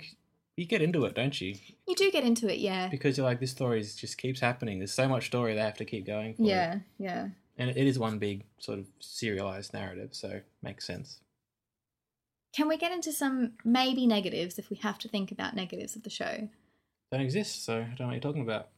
you 0.56 0.64
get 0.66 0.80
into 0.82 1.04
it, 1.04 1.14
don't 1.14 1.38
you? 1.40 1.54
you 1.86 1.94
do 1.94 2.10
get 2.10 2.24
into 2.24 2.48
it, 2.52 2.58
yeah. 2.58 2.88
Because 2.88 3.16
you're 3.16 3.26
like, 3.26 3.40
this 3.40 3.50
story 3.50 3.80
is- 3.80 3.94
just 3.96 4.16
keeps 4.18 4.40
happening. 4.40 4.78
There's 4.78 4.92
so 4.92 5.08
much 5.08 5.26
story 5.26 5.54
they 5.54 5.60
have 5.60 5.76
to 5.78 5.84
keep 5.84 6.06
going. 6.06 6.34
For 6.34 6.42
Yeah, 6.42 6.80
yeah. 6.98 7.28
And 7.58 7.70
it 7.70 7.76
is 7.86 7.98
one 7.98 8.18
big 8.18 8.44
sort 8.58 8.78
of 8.78 8.86
serialized 9.00 9.72
narrative, 9.72 10.14
so 10.14 10.40
makes 10.62 10.86
sense. 10.86 11.20
Can 12.52 12.68
we 12.68 12.76
get 12.78 12.92
into 12.92 13.12
some 13.12 13.52
maybe 13.64 14.06
negatives 14.06 14.58
if 14.58 14.70
we 14.70 14.76
have 14.76 14.98
to 15.00 15.08
think 15.08 15.30
about 15.30 15.54
negatives 15.54 15.94
of 15.96 16.02
the 16.04 16.10
show? 16.10 16.48
Don't 17.12 17.20
exist, 17.20 17.64
so 17.64 17.78
I 17.78 17.84
don't 17.84 18.00
know 18.00 18.06
what 18.06 18.12
you're 18.12 18.20
talking 18.20 18.42
about. 18.42 18.68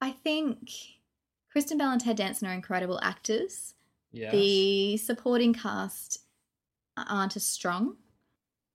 I 0.00 0.10
think 0.10 0.70
Kristen 1.50 1.78
Bell 1.78 1.90
and 1.92 2.00
Ted 2.00 2.16
Danson 2.16 2.48
are 2.48 2.52
incredible 2.52 3.00
actors. 3.02 3.74
Yeah. 4.12 4.30
The 4.30 4.96
supporting 4.98 5.52
cast 5.54 6.20
aren't 6.96 7.36
as 7.36 7.44
strong. 7.44 7.96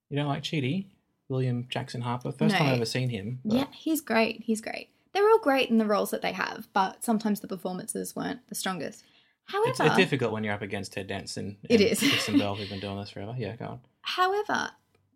You 0.09 0.17
don't 0.17 0.27
like 0.27 0.43
Chidi? 0.43 0.87
William 1.29 1.65
Jackson 1.69 2.01
Harper? 2.01 2.31
First 2.31 2.55
time 2.55 2.67
I've 2.67 2.75
ever 2.75 2.85
seen 2.85 3.09
him. 3.09 3.39
but- 3.45 3.55
Yeah, 3.55 3.67
he's 3.73 4.01
great. 4.01 4.41
He's 4.43 4.61
great. 4.61 4.89
They're 5.13 5.27
all 5.29 5.39
great 5.39 5.69
in 5.69 5.77
the 5.77 5.85
roles 5.85 6.11
that 6.11 6.21
they 6.21 6.31
have, 6.33 6.67
but 6.73 7.03
sometimes 7.03 7.39
the 7.41 7.47
performances 7.47 8.15
weren't 8.15 8.47
the 8.47 8.55
strongest. 8.55 9.03
However, 9.45 9.69
It's, 9.71 9.79
it's 9.79 9.95
difficult 9.97 10.31
when 10.31 10.43
you're 10.43 10.53
up 10.53 10.61
against 10.61 10.93
Ted 10.93 11.07
Danson. 11.07 11.57
It 11.69 11.81
is. 11.81 11.99
Kristen 11.99 12.37
Bell, 12.37 12.55
who've 12.55 12.69
been 12.69 12.79
doing 12.79 12.97
this 12.97 13.09
forever. 13.09 13.35
Yeah, 13.37 13.55
go 13.57 13.65
on. 13.65 13.79
however, 14.01 14.71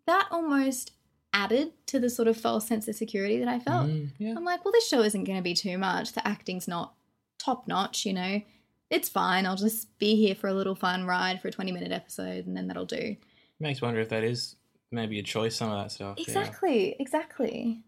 that 0.06 0.28
almost 0.30 0.92
added 1.36 1.70
to 1.86 2.00
the 2.00 2.08
sort 2.08 2.28
of 2.28 2.36
false 2.36 2.66
sense 2.66 2.88
of 2.88 2.94
security 2.96 3.38
that 3.38 3.48
I 3.48 3.58
felt. 3.58 3.88
Mm, 3.88 4.10
yeah. 4.18 4.34
I'm 4.34 4.44
like, 4.44 4.64
well, 4.64 4.72
this 4.72 4.88
show 4.88 5.02
isn't 5.02 5.24
going 5.24 5.36
to 5.38 5.42
be 5.42 5.54
too 5.54 5.76
much. 5.76 6.12
The 6.12 6.26
acting's 6.26 6.66
not 6.66 6.94
top 7.38 7.68
notch, 7.68 8.06
you 8.06 8.14
know. 8.14 8.40
It's 8.88 9.08
fine. 9.10 9.44
I'll 9.44 9.56
just 9.56 9.98
be 9.98 10.16
here 10.16 10.34
for 10.34 10.48
a 10.48 10.54
little 10.54 10.74
fun 10.74 11.06
ride 11.06 11.42
for 11.42 11.48
a 11.48 11.52
20 11.52 11.72
minute 11.72 11.92
episode, 11.92 12.46
and 12.46 12.56
then 12.56 12.68
that'll 12.68 12.86
do. 12.86 13.16
Makes 13.60 13.82
wonder 13.82 14.00
if 14.00 14.08
that 14.08 14.24
is 14.24 14.56
maybe 14.90 15.18
a 15.18 15.22
choice, 15.22 15.56
some 15.56 15.70
of 15.70 15.78
that 15.82 15.92
stuff. 15.92 16.16
yeah. 16.16 16.24
Exactly, 16.24 16.96
exactly. 16.98 17.82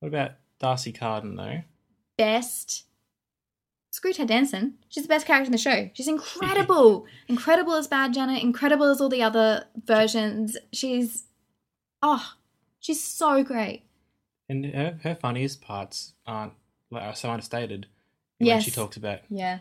What 0.00 0.08
about 0.08 0.32
D'Arcy 0.58 0.92
Carden, 0.92 1.36
though? 1.36 1.60
Best. 2.18 2.86
Screw 3.92 4.12
Ted 4.12 4.28
Danson. 4.28 4.78
She's 4.88 5.04
the 5.04 5.08
best 5.08 5.26
character 5.26 5.46
in 5.46 5.52
the 5.52 5.58
show. 5.58 5.90
She's 5.92 6.08
incredible. 6.16 7.06
incredible 7.28 7.74
as 7.74 7.86
Bad 7.86 8.14
Janet. 8.14 8.42
Incredible 8.42 8.86
as 8.86 9.00
all 9.00 9.08
the 9.08 9.22
other 9.22 9.66
versions. 9.84 10.56
She's, 10.72 11.24
oh, 12.02 12.32
she's 12.82 13.02
so 13.02 13.42
great. 13.42 13.84
And 14.50 14.66
her, 14.66 14.98
her 15.02 15.14
funniest 15.14 15.62
parts 15.62 16.12
aren't 16.26 16.52
like, 16.90 17.02
are 17.04 17.14
so 17.14 17.30
understated. 17.30 17.86
When 18.38 18.48
Yes. 18.48 18.64
she 18.64 18.70
talks 18.70 18.96
about 18.98 19.20
Yeah. 19.30 19.60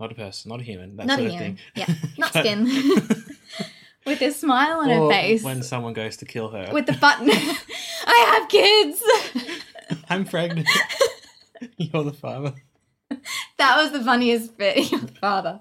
not 0.00 0.12
a 0.12 0.14
person, 0.14 0.48
not 0.48 0.60
a 0.60 0.62
human, 0.62 0.96
that 0.96 1.06
Not 1.06 1.18
sort 1.18 1.26
of 1.26 1.32
human. 1.34 1.56
thing. 1.56 1.64
Yeah, 1.74 1.94
not 2.18 2.30
skin. 2.30 2.66
With 4.06 4.20
a 4.22 4.30
smile 4.32 4.80
on 4.80 4.88
her 4.90 5.08
face. 5.08 5.42
When 5.42 5.62
someone 5.62 5.92
goes 5.94 6.16
to 6.18 6.24
kill 6.26 6.48
her. 6.50 6.70
with 6.72 6.86
the 6.86 6.92
button. 6.92 7.28
I 8.06 8.38
have 8.38 8.48
kids. 8.50 9.02
I'm 10.10 10.26
pregnant. 10.26 10.68
You're 11.78 12.04
the 12.04 12.12
father. 12.12 12.52
that 13.56 13.76
was 13.78 13.92
the 13.92 14.02
funniest 14.02 14.58
bit. 14.58 14.90
Your 14.92 15.00
father. 15.20 15.60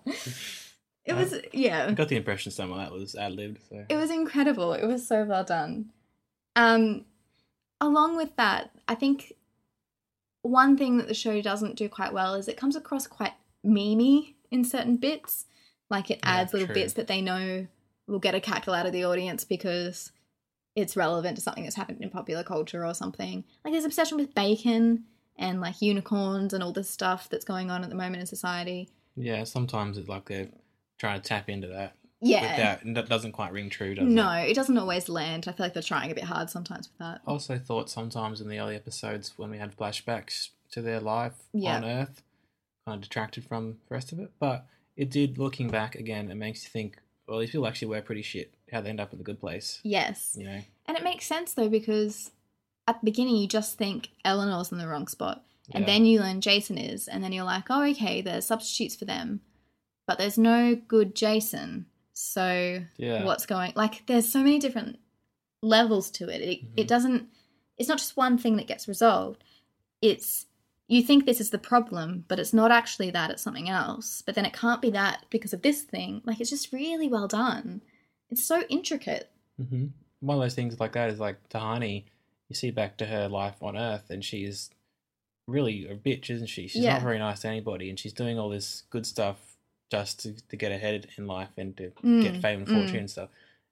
It 1.06 1.14
uh, 1.14 1.16
was 1.16 1.36
yeah. 1.54 1.86
I 1.88 1.94
got 1.94 2.10
the 2.10 2.18
impression 2.18 2.52
some 2.52 2.72
of 2.72 2.78
that 2.80 2.92
was 2.92 3.16
ad 3.16 3.32
libbed. 3.32 3.60
So. 3.70 3.86
It 3.90 3.96
was 3.96 4.10
incredible. 4.12 4.74
It 4.74 4.86
was 4.86 5.08
so 5.08 5.24
well 5.24 5.46
done. 5.46 5.92
Um, 6.56 7.06
along 7.82 8.18
with 8.18 8.36
that, 8.36 8.72
I 8.88 8.96
think 8.96 9.34
one 10.42 10.78
thing 10.78 10.98
that 10.98 11.08
the 11.08 11.14
show 11.14 11.42
doesn't 11.42 11.76
do 11.76 11.90
quite 11.90 12.14
well 12.14 12.34
is 12.34 12.48
it 12.48 12.58
comes 12.58 12.76
across 12.76 13.08
quite 13.08 13.34
memey 13.66 14.36
in 14.52 14.64
certain 14.64 14.98
bits. 14.98 15.46
Like 15.90 16.12
it 16.12 16.20
Yeah, 16.24 16.42
adds 16.42 16.54
little 16.54 16.68
true. 16.68 16.74
bits 16.76 16.94
that 16.94 17.08
they 17.08 17.22
know 17.22 17.68
will 18.08 18.20
get 18.20 18.36
a 18.36 18.42
cackle 18.42 18.74
out 18.74 18.86
of 18.86 18.92
the 18.92 19.06
audience 19.06 19.44
because 19.44 20.12
it's 20.76 20.98
relevant 20.98 21.38
to 21.38 21.42
something 21.42 21.64
that's 21.64 21.76
happened 21.76 22.02
in 22.02 22.10
popular 22.10 22.44
culture 22.44 22.86
or 22.86 22.94
something. 22.94 23.44
Like 23.64 23.74
there's 23.74 23.86
obsession 23.86 24.18
with 24.18 24.34
bacon 24.34 25.06
and 25.38 25.62
like 25.62 25.82
unicorns 25.82 26.54
and 26.54 26.64
all 26.64 26.74
this 26.74 26.90
stuff 26.90 27.30
that's 27.30 27.46
going 27.46 27.72
on 27.72 27.84
at 27.84 27.90
the 27.90 27.96
moment 27.96 28.22
in 28.22 28.26
society. 28.26 28.90
Yeah, 29.16 29.44
sometimes 29.44 29.98
it's 29.98 30.10
like 30.10 30.26
they're 30.26 30.50
trying 30.98 31.22
to 31.22 31.28
tap 31.28 31.50
into 31.50 31.68
that. 31.68 31.96
Yeah. 32.24 32.78
That 32.84 33.10
doesn't 33.10 33.32
quite 33.34 33.52
ring 33.52 33.70
true, 33.70 33.96
does 33.96 34.08
it? 34.08 34.12
No, 34.12 34.30
it? 34.32 34.50
it 34.52 34.56
doesn't 34.56 34.78
always 34.78 35.10
land. 35.10 35.46
I 35.48 35.52
feel 35.52 35.66
like 35.66 35.74
they're 35.74 35.84
trying 35.84 36.12
a 36.12 36.16
bit 36.16 36.24
hard 36.24 36.50
sometimes 36.50 36.88
with 36.90 36.98
that. 37.00 37.22
I 37.28 37.32
also 37.32 37.58
thought 37.58 37.90
sometimes 37.90 38.40
in 38.42 38.50
the 38.50 38.60
early 38.60 38.76
episodes 38.76 39.34
when 39.38 39.50
we 39.50 39.58
had 39.58 39.76
flashbacks 39.76 40.50
to 40.72 40.82
their 40.82 41.00
life 41.00 41.34
Yeah. 41.54 41.76
on 41.78 41.86
Earth, 41.86 42.24
kind 42.86 42.96
of 42.98 43.02
detracted 43.02 43.46
from 43.46 43.78
the 43.88 43.94
rest 43.96 44.12
of 44.12 44.20
it. 44.20 44.32
But 44.40 44.66
it 44.96 45.10
did, 45.10 45.38
looking 45.38 45.70
back 45.70 45.96
again, 45.96 46.32
it 46.32 46.36
makes 46.36 46.64
you 46.64 46.70
think, 46.70 46.98
well, 47.28 47.40
these 47.40 47.52
people 47.52 47.68
actually 47.68 47.88
were 47.90 48.02
pretty 48.02 48.22
shit. 48.22 48.54
How 48.72 48.82
they 48.82 48.90
end 48.90 49.00
up 49.00 49.12
in 49.12 49.20
the 49.20 49.24
good 49.24 49.40
place, 49.40 49.80
Yes. 49.84 50.36
you 50.38 50.46
know? 50.46 50.60
And 50.88 50.98
it 50.98 51.04
makes 51.04 51.26
sense 51.26 51.54
though 51.54 51.70
because 51.70 52.32
at 52.88 53.00
the 53.00 53.06
beginning 53.06 53.36
you 53.38 53.48
just 53.48 53.78
think 53.78 54.10
Eleanor's 54.26 54.72
in 54.72 54.78
the 54.78 54.88
wrong 54.88 55.08
spot. 55.08 55.44
And 55.72 55.82
Yeah. 55.84 55.94
then 55.94 56.06
you 56.06 56.20
learn 56.20 56.42
Jason 56.42 56.78
is, 56.78 57.08
and 57.08 57.24
then 57.24 57.32
you're 57.32 57.46
like, 57.46 57.66
oh, 57.70 57.84
okay, 57.92 58.22
there's 58.22 58.46
substitutes 58.46 58.96
for 58.96 59.06
them. 59.06 59.42
But 60.08 60.18
there's 60.18 60.38
no 60.38 60.76
good 60.76 61.16
Jason. 61.16 61.86
So 62.14 62.84
Yeah. 62.98 63.24
what's 63.26 63.46
going 63.46 63.74
like 63.76 64.06
there's 64.06 64.32
so 64.32 64.40
many 64.40 64.60
different 64.60 65.00
levels 65.62 66.12
to 66.12 66.30
it. 66.30 66.42
It, 66.42 66.60
Mm-hmm. 66.64 66.74
it 66.78 66.88
doesn't 66.88 67.30
it's 67.78 67.90
not 67.90 67.98
just 67.98 68.16
one 68.16 68.38
thing 68.38 68.56
that 68.58 68.68
gets 68.68 68.88
resolved. 68.88 69.44
It's 70.02 70.46
you 70.88 71.02
think 71.02 71.26
this 71.26 71.42
is 71.42 71.50
the 71.50 71.58
problem, 71.58 72.26
but 72.28 72.40
it's 72.40 72.54
not 72.54 72.70
actually 72.72 73.10
that, 73.12 73.32
it's 73.32 73.42
something 73.42 73.70
else. 73.70 74.22
But 74.22 74.36
then 74.36 74.46
it 74.46 74.54
can't 74.54 74.82
be 74.82 74.92
that 74.92 75.26
because 75.32 75.54
of 75.54 75.62
this 75.64 75.82
thing. 75.82 76.22
Like 76.26 76.40
it's 76.40 76.50
just 76.50 76.72
really 76.74 77.08
well 77.08 77.28
done. 77.28 77.82
It's 78.30 78.46
so 78.46 78.64
intricate. 78.70 79.32
hmm 79.58 79.88
One 80.20 80.38
of 80.38 80.44
those 80.44 80.56
things 80.56 80.80
like 80.80 80.94
that 80.94 81.10
is 81.10 81.20
like 81.20 81.50
Tahani. 81.50 82.06
You 82.50 82.56
see 82.56 82.70
back 82.72 82.98
to 82.98 83.06
her 83.06 83.28
life 83.30 83.56
on 83.64 83.76
Earth, 83.78 84.10
and 84.10 84.24
she's 84.24 84.70
really 85.48 85.88
a 85.88 85.96
bitch, 85.96 86.30
isn't 86.30 86.48
she? 86.48 86.68
She's 86.68 86.84
Yeah. 86.84 86.94
not 86.94 87.02
very 87.02 87.18
nice 87.18 87.40
to 87.42 87.48
anybody, 87.48 87.90
and 87.90 87.98
she's 87.98 88.14
doing 88.14 88.38
all 88.38 88.50
this 88.50 88.84
good 88.90 89.06
stuff 89.08 89.53
just 89.90 90.22
to, 90.22 90.34
to 90.48 90.56
get 90.56 90.72
ahead 90.72 91.08
in 91.18 91.28
life 91.28 91.50
and 91.58 91.76
to 91.78 91.92
Mm, 92.04 92.22
get 92.22 92.42
fame 92.42 92.60
and 92.60 92.68
mm. 92.68 92.74
fortune 92.74 93.00
and 93.00 93.10
stuff. 93.12 93.30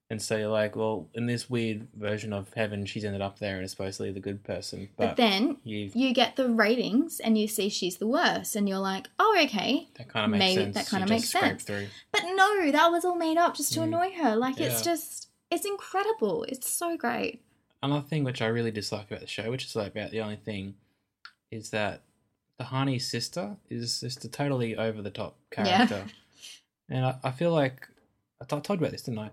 And 0.09 0.21
so 0.21 0.35
you're 0.35 0.49
like, 0.49 0.75
well, 0.75 1.07
in 1.13 1.25
this 1.25 1.49
weird 1.49 1.87
version 1.93 2.33
of 2.33 2.53
heaven, 2.53 2.85
she's 2.85 3.05
ended 3.05 3.21
up 3.21 3.39
there 3.39 3.55
and 3.55 3.63
is 3.63 3.71
supposedly 3.71 4.11
the 4.11 4.19
good 4.19 4.43
person. 4.43 4.89
But, 4.97 5.07
But, 5.11 5.15
then 5.17 5.57
you've 5.63 5.95
you 5.95 6.13
get 6.13 6.35
the 6.35 6.49
ratings 6.49 7.21
and 7.21 7.37
you 7.37 7.47
see 7.47 7.69
she's 7.69 7.95
the 7.97 8.07
worst, 8.07 8.57
and 8.57 8.67
you're 8.67 8.77
like, 8.79 9.07
oh, 9.19 9.39
okay. 9.45 9.87
that 9.97 10.09
kind 10.09 10.25
of 10.25 10.31
makes 10.31 10.39
maybe 10.55 10.63
sense. 10.73 10.75
that 10.75 10.89
kinda 10.89 11.07
makes 11.07 11.29
sense. 11.29 11.63
Through. 11.63 11.87
But 12.11 12.23
no, 12.35 12.71
that 12.71 12.91
was 12.91 13.05
all 13.05 13.15
made 13.15 13.37
up 13.37 13.55
just 13.55 13.71
to 13.73 13.79
Mm. 13.79 13.83
annoy 13.83 14.11
her. 14.21 14.35
Like 14.35 14.59
it's 14.59 14.81
just, 14.81 15.29
it's 15.49 15.65
incredible. 15.65 16.43
It's 16.43 16.69
so 16.69 16.97
great. 16.97 17.41
Another 17.81 18.05
thing 18.05 18.25
which 18.25 18.41
I 18.41 18.47
really 18.47 18.71
dislike 18.71 19.07
about 19.09 19.21
the 19.21 19.27
show, 19.27 19.49
which 19.49 19.63
is 19.65 19.75
like 19.77 19.91
about 19.95 20.11
the 20.11 20.19
only 20.19 20.35
thing, 20.35 20.75
is 21.51 21.69
that 21.69 22.03
Tahani's 22.65 23.07
sister 23.07 23.57
is 23.69 24.01
just 24.01 24.23
a 24.25 24.29
totally 24.29 24.75
over 24.75 25.01
the 25.01 25.09
top 25.11 25.37
Yeah. 25.57 25.85
character. 25.87 26.05
And 26.89 27.05
I, 27.05 27.15
I 27.23 27.31
feel 27.31 27.51
like 27.51 27.87
I 28.41 28.45
t- 28.45 28.59
told 28.61 28.79
you 28.79 28.85
about 28.85 28.91
this, 28.91 29.03
didn't 29.03 29.19
I? 29.19 29.29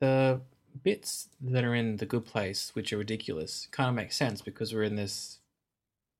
The 0.00 0.40
bits 0.82 1.28
that 1.40 1.64
are 1.64 1.74
in 1.74 1.96
the 1.98 2.06
good 2.06 2.24
place, 2.24 2.70
which 2.74 2.92
are 2.92 2.98
ridiculous, 2.98 3.68
kind 3.70 3.88
of 3.88 3.94
make 3.94 4.12
sense 4.12 4.40
because 4.40 4.72
we're 4.72 4.82
in 4.84 4.96
this, 4.96 5.38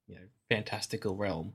you 0.07 0.17
know, 0.17 0.23
fantastical 0.51 1.17
realm. 1.17 1.55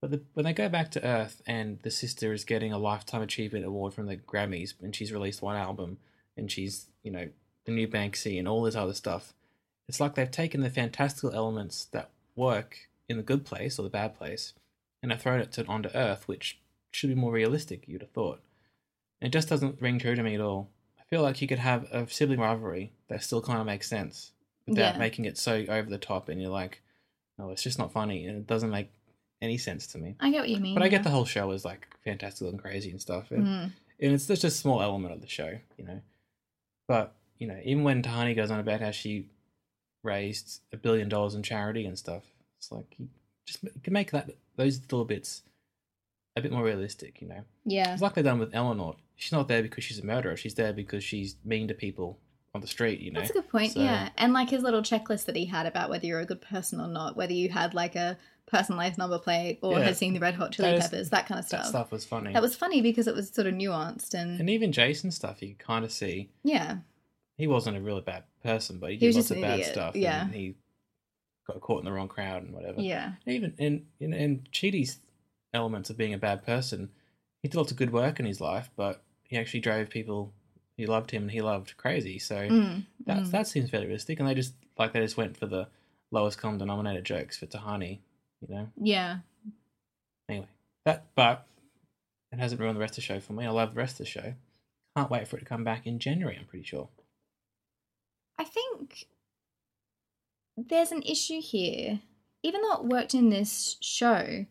But 0.00 0.10
the, 0.10 0.22
when 0.34 0.44
they 0.44 0.52
go 0.52 0.68
back 0.68 0.90
to 0.92 1.06
Earth 1.06 1.40
and 1.46 1.78
the 1.82 1.90
sister 1.90 2.32
is 2.32 2.44
getting 2.44 2.72
a 2.72 2.78
lifetime 2.78 3.22
achievement 3.22 3.64
award 3.64 3.94
from 3.94 4.06
the 4.06 4.16
Grammys, 4.16 4.74
and 4.82 4.94
she's 4.94 5.12
released 5.12 5.40
one 5.40 5.56
album, 5.56 5.98
and 6.36 6.50
she's 6.50 6.86
you 7.02 7.10
know 7.10 7.28
the 7.64 7.72
new 7.72 7.88
Banksy 7.88 8.38
and 8.38 8.46
all 8.48 8.62
this 8.62 8.74
other 8.74 8.92
stuff, 8.92 9.32
it's 9.88 10.00
like 10.00 10.14
they've 10.14 10.30
taken 10.30 10.60
the 10.60 10.68
fantastical 10.70 11.32
elements 11.32 11.86
that 11.92 12.10
work 12.36 12.88
in 13.08 13.16
the 13.16 13.22
good 13.22 13.44
place 13.44 13.78
or 13.78 13.82
the 13.82 13.88
bad 13.90 14.14
place, 14.16 14.52
and 15.02 15.12
have 15.12 15.20
thrown 15.22 15.40
it 15.40 15.52
to, 15.52 15.66
onto 15.66 15.90
Earth, 15.94 16.26
which 16.28 16.58
should 16.90 17.08
be 17.08 17.14
more 17.14 17.32
realistic. 17.32 17.86
You'd 17.88 18.02
have 18.02 18.10
thought. 18.10 18.40
And 19.20 19.28
it 19.28 19.32
just 19.36 19.48
doesn't 19.48 19.80
ring 19.80 19.98
true 19.98 20.14
to 20.14 20.22
me 20.22 20.34
at 20.34 20.40
all. 20.40 20.70
I 20.98 21.02
feel 21.10 21.22
like 21.22 21.40
you 21.42 21.48
could 21.48 21.58
have 21.58 21.84
a 21.92 22.08
sibling 22.08 22.40
rivalry 22.40 22.92
that 23.08 23.22
still 23.22 23.42
kind 23.42 23.60
of 23.60 23.66
makes 23.66 23.88
sense 23.88 24.32
without 24.66 24.94
Yeah. 24.94 24.98
making 24.98 25.24
it 25.26 25.36
so 25.38 25.64
over 25.68 25.88
the 25.90 25.98
top, 25.98 26.28
and 26.28 26.40
you're 26.40 26.50
like, 26.50 26.80
no, 27.38 27.50
it's 27.50 27.62
just 27.62 27.78
not 27.78 27.92
funny, 27.92 28.26
and 28.26 28.38
it 28.38 28.46
doesn't 28.46 28.70
make 28.70 28.90
any 29.42 29.58
sense 29.58 29.86
to 29.88 29.98
me. 29.98 30.14
I 30.20 30.30
get 30.30 30.40
what 30.40 30.48
you 30.48 30.58
mean. 30.58 30.74
But 30.74 30.82
I 30.82 30.88
get 30.88 30.98
yeah. 31.00 31.02
the 31.02 31.10
whole 31.10 31.24
show 31.26 31.50
is 31.50 31.64
like 31.64 31.86
fantastical 32.04 32.48
and 32.48 32.58
crazy 32.58 32.90
and 32.90 33.00
stuff, 33.00 33.30
and, 33.30 33.46
Mm. 33.46 33.72
and 34.00 34.12
it's 34.12 34.26
just 34.26 34.44
a 34.44 34.50
small 34.50 34.80
element 34.80 35.12
of 35.12 35.20
the 35.20 35.26
show, 35.26 35.58
you 35.76 35.84
know. 35.84 36.00
But 36.88 37.14
you 37.38 37.48
know, 37.48 37.60
even 37.64 37.82
when 37.82 38.02
Tahani 38.02 38.34
goes 38.36 38.50
on 38.50 38.60
about 38.60 38.80
how 38.80 38.92
she 38.92 39.26
raised 40.02 40.60
a 40.72 40.76
billion 40.76 41.08
dollars 41.08 41.34
in 41.34 41.42
charity 41.42 41.84
and 41.84 41.98
stuff, 41.98 42.22
it's 42.64 42.72
like 42.72 42.94
you 42.98 43.08
just 43.46 43.62
you 43.62 43.70
can 43.82 43.92
make 43.92 44.10
that 44.12 44.30
those 44.56 44.80
little 44.80 45.04
bits 45.04 45.42
a 46.36 46.40
bit 46.40 46.50
more 46.52 46.64
realistic, 46.64 47.20
you 47.20 47.28
know. 47.28 47.44
Yeah. 47.64 47.92
It's 47.92 48.02
like 48.02 48.14
they've 48.14 48.24
done 48.24 48.38
with 48.38 48.54
Eleanor. 48.54 48.96
She's 49.16 49.32
not 49.32 49.46
there 49.48 49.62
because 49.62 49.84
she's 49.84 49.98
a 50.00 50.04
murderer. 50.06 50.36
She's 50.36 50.54
there 50.54 50.72
because 50.72 51.04
she's 51.04 51.36
mean 51.44 51.68
to 51.68 51.74
people 51.74 52.18
on 52.54 52.60
the 52.60 52.66
street. 52.66 53.00
You 53.00 53.12
know, 53.12 53.20
That's 53.20 53.30
a 53.30 53.34
good 53.34 53.48
point, 53.48 53.72
So, 53.72 53.80
yeah. 53.80 54.08
And 54.16 54.32
like 54.32 54.50
his 54.50 54.62
little 54.62 54.82
checklist 54.82 55.26
that 55.26 55.36
he 55.36 55.44
had 55.44 55.66
about 55.66 55.90
whether 55.90 56.06
you're 56.06 56.20
a 56.20 56.26
good 56.26 56.40
person 56.40 56.80
or 56.80 56.88
not, 56.88 57.16
whether 57.16 57.32
you 57.32 57.50
had 57.50 57.74
like 57.74 57.94
a 57.94 58.18
personalized 58.46 58.98
number 58.98 59.18
plate 59.18 59.58
or 59.62 59.78
Yeah. 59.78 59.84
had 59.84 59.96
seen 59.96 60.12
the 60.14 60.20
Red 60.20 60.34
Hot 60.34 60.50
Chili 60.52 60.70
That 60.70 60.78
is- 60.78 60.84
Peppers, 60.90 61.10
that 61.10 61.26
kind 61.26 61.38
of 61.38 61.44
stuff. 61.46 61.62
That 61.64 61.68
stuff. 61.68 61.92
was 61.92 62.04
funny. 62.04 62.32
That 62.32 62.42
was 62.42 62.56
funny 62.56 62.80
because 62.82 63.06
it 63.06 63.14
was 63.14 63.28
sort 63.30 63.46
of 63.46 63.54
nuanced 63.54 64.14
and, 64.14 64.40
and 64.40 64.50
even 64.50 64.72
Jason 64.72 65.10
stuff, 65.12 65.40
you 65.42 65.50
could 65.50 65.58
kind 65.60 65.84
of 65.84 65.92
see 65.92 66.30
yeah, 66.42 66.78
he 67.36 67.46
wasn't 67.46 67.76
a 67.76 67.80
really 67.80 68.00
bad 68.02 68.24
person, 68.42 68.78
but 68.78 68.90
he 68.90 68.96
He 68.96 69.06
did 69.06 69.14
lots 69.16 69.30
of 69.30 69.40
bad 69.40 69.60
idiot, 69.60 69.72
stuff. 69.72 69.94
yeah. 69.96 70.24
and 70.24 70.34
he 70.34 70.54
got 71.46 71.60
caught 71.60 71.78
in 71.80 71.84
the 71.84 71.92
wrong 71.92 72.08
crowd 72.08 72.42
and 72.42 72.54
whatever. 72.54 72.80
yeah, 72.80 73.12
even 73.26 73.54
in 73.58 73.86
in, 74.00 74.12
in 74.14 74.46
Chidi's 74.52 74.98
elements 75.52 75.90
of 75.90 75.96
being 75.96 76.14
a 76.14 76.18
bad 76.18 76.44
person, 76.44 76.90
he 77.42 77.48
did 77.48 77.56
lots 77.56 77.70
of 77.70 77.76
good 77.76 77.92
work 77.92 78.18
in 78.18 78.26
his 78.26 78.40
life, 78.40 78.70
but 78.76 79.02
he 79.24 79.36
actually 79.36 79.60
drove 79.60 79.88
people 79.90 80.32
who 80.76 80.86
loved 80.86 81.10
him 81.12 81.22
and 81.22 81.30
he 81.30 81.40
loved 81.40 81.76
crazy. 81.76 82.18
So 82.18 82.48
Mm, 82.48 82.86
that's 83.06 83.30
that 83.30 83.46
seems 83.46 83.70
very 83.70 83.84
realistic, 83.86 84.18
and 84.18 84.28
they 84.28 84.34
just 84.34 84.54
like 84.78 84.92
they 84.92 85.00
just 85.00 85.16
went 85.16 85.36
for 85.36 85.46
the 85.46 85.68
lowest 86.10 86.38
common 86.38 86.58
denominator 86.58 87.00
jokes 87.00 87.36
for 87.36 87.46
Tahani, 87.46 87.98
you 88.40 88.54
know. 88.54 88.68
yeah. 88.76 89.18
Anyway, 90.28 90.46
that 90.84 91.04
but 91.14 91.46
it 92.32 92.38
hasn't 92.38 92.60
ruined 92.60 92.76
the 92.76 92.80
rest 92.80 92.92
of 92.92 92.96
the 92.96 93.02
show 93.02 93.20
for 93.20 93.32
me. 93.34 93.44
I 93.46 93.50
love 93.50 93.74
the 93.74 93.78
rest 93.80 93.94
of 93.94 94.06
the 94.06 94.10
show. 94.10 94.34
Can't 94.96 95.10
wait 95.10 95.28
for 95.28 95.36
it 95.36 95.40
to 95.40 95.44
come 95.46 95.64
back 95.64 95.86
in 95.86 95.98
January. 95.98 96.36
I'm 96.38 96.46
pretty 96.46 96.64
sure. 96.64 96.88
I 98.38 98.44
think 98.44 99.06
there's 100.56 100.92
an 100.92 101.02
issue 101.02 101.40
here. 101.40 102.00
Even 102.42 102.60
though 102.62 102.74
it 102.74 102.84
worked 102.84 103.14
in 103.14 103.30
this 103.30 103.76
show, 103.80 104.44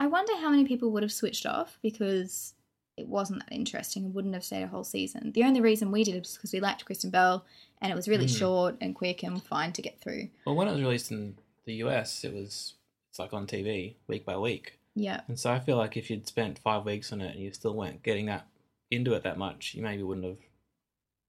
I 0.00 0.06
wonder 0.06 0.36
how 0.36 0.50
many 0.50 0.64
people 0.64 0.90
would 0.92 1.02
have 1.02 1.12
switched 1.12 1.44
off 1.46 1.78
because 1.82 2.54
it 2.96 3.06
wasn't 3.06 3.40
that 3.40 3.54
interesting 3.54 4.04
and 4.04 4.14
wouldn't 4.14 4.34
have 4.34 4.44
stayed 4.44 4.62
a 4.62 4.68
whole 4.68 4.84
season. 4.84 5.32
The 5.32 5.44
only 5.44 5.60
reason 5.60 5.92
we 5.92 6.02
did 6.04 6.14
it 6.14 6.20
was 6.20 6.34
because 6.36 6.52
we 6.52 6.60
liked 6.60 6.84
Kristen 6.84 7.10
Bell 7.10 7.44
and 7.80 7.92
it 7.92 7.94
was 7.94 8.08
really 8.08 8.26
Mm. 8.26 8.38
short 8.38 8.76
and 8.80 8.94
quick 8.94 9.22
and 9.22 9.42
fine 9.42 9.72
to 9.74 9.82
get 9.82 10.00
through. 10.00 10.30
Well, 10.46 10.56
when 10.56 10.66
it 10.66 10.72
was 10.72 10.80
released 10.80 11.10
in 11.12 11.38
the 11.64 11.74
US, 11.74 12.24
it 12.24 12.32
was 12.34 12.74
it's 13.10 13.18
like 13.18 13.32
on 13.32 13.46
TV 13.46 13.96
week 14.06 14.24
by 14.24 14.36
week. 14.36 14.78
Yeah. 14.94 15.20
And 15.28 15.38
so 15.38 15.52
I 15.52 15.60
feel 15.60 15.76
like 15.76 15.96
if 15.96 16.10
you'd 16.10 16.26
spent 16.26 16.58
five 16.58 16.84
weeks 16.84 17.12
on 17.12 17.20
it 17.20 17.34
and 17.34 17.44
you 17.44 17.52
still 17.52 17.74
weren't 17.74 18.02
getting 18.02 18.26
that 18.26 18.46
into 18.90 19.12
it 19.14 19.22
that 19.22 19.38
much, 19.38 19.74
you 19.74 19.82
maybe 19.82 20.02
wouldn't 20.02 20.26
have 20.26 20.38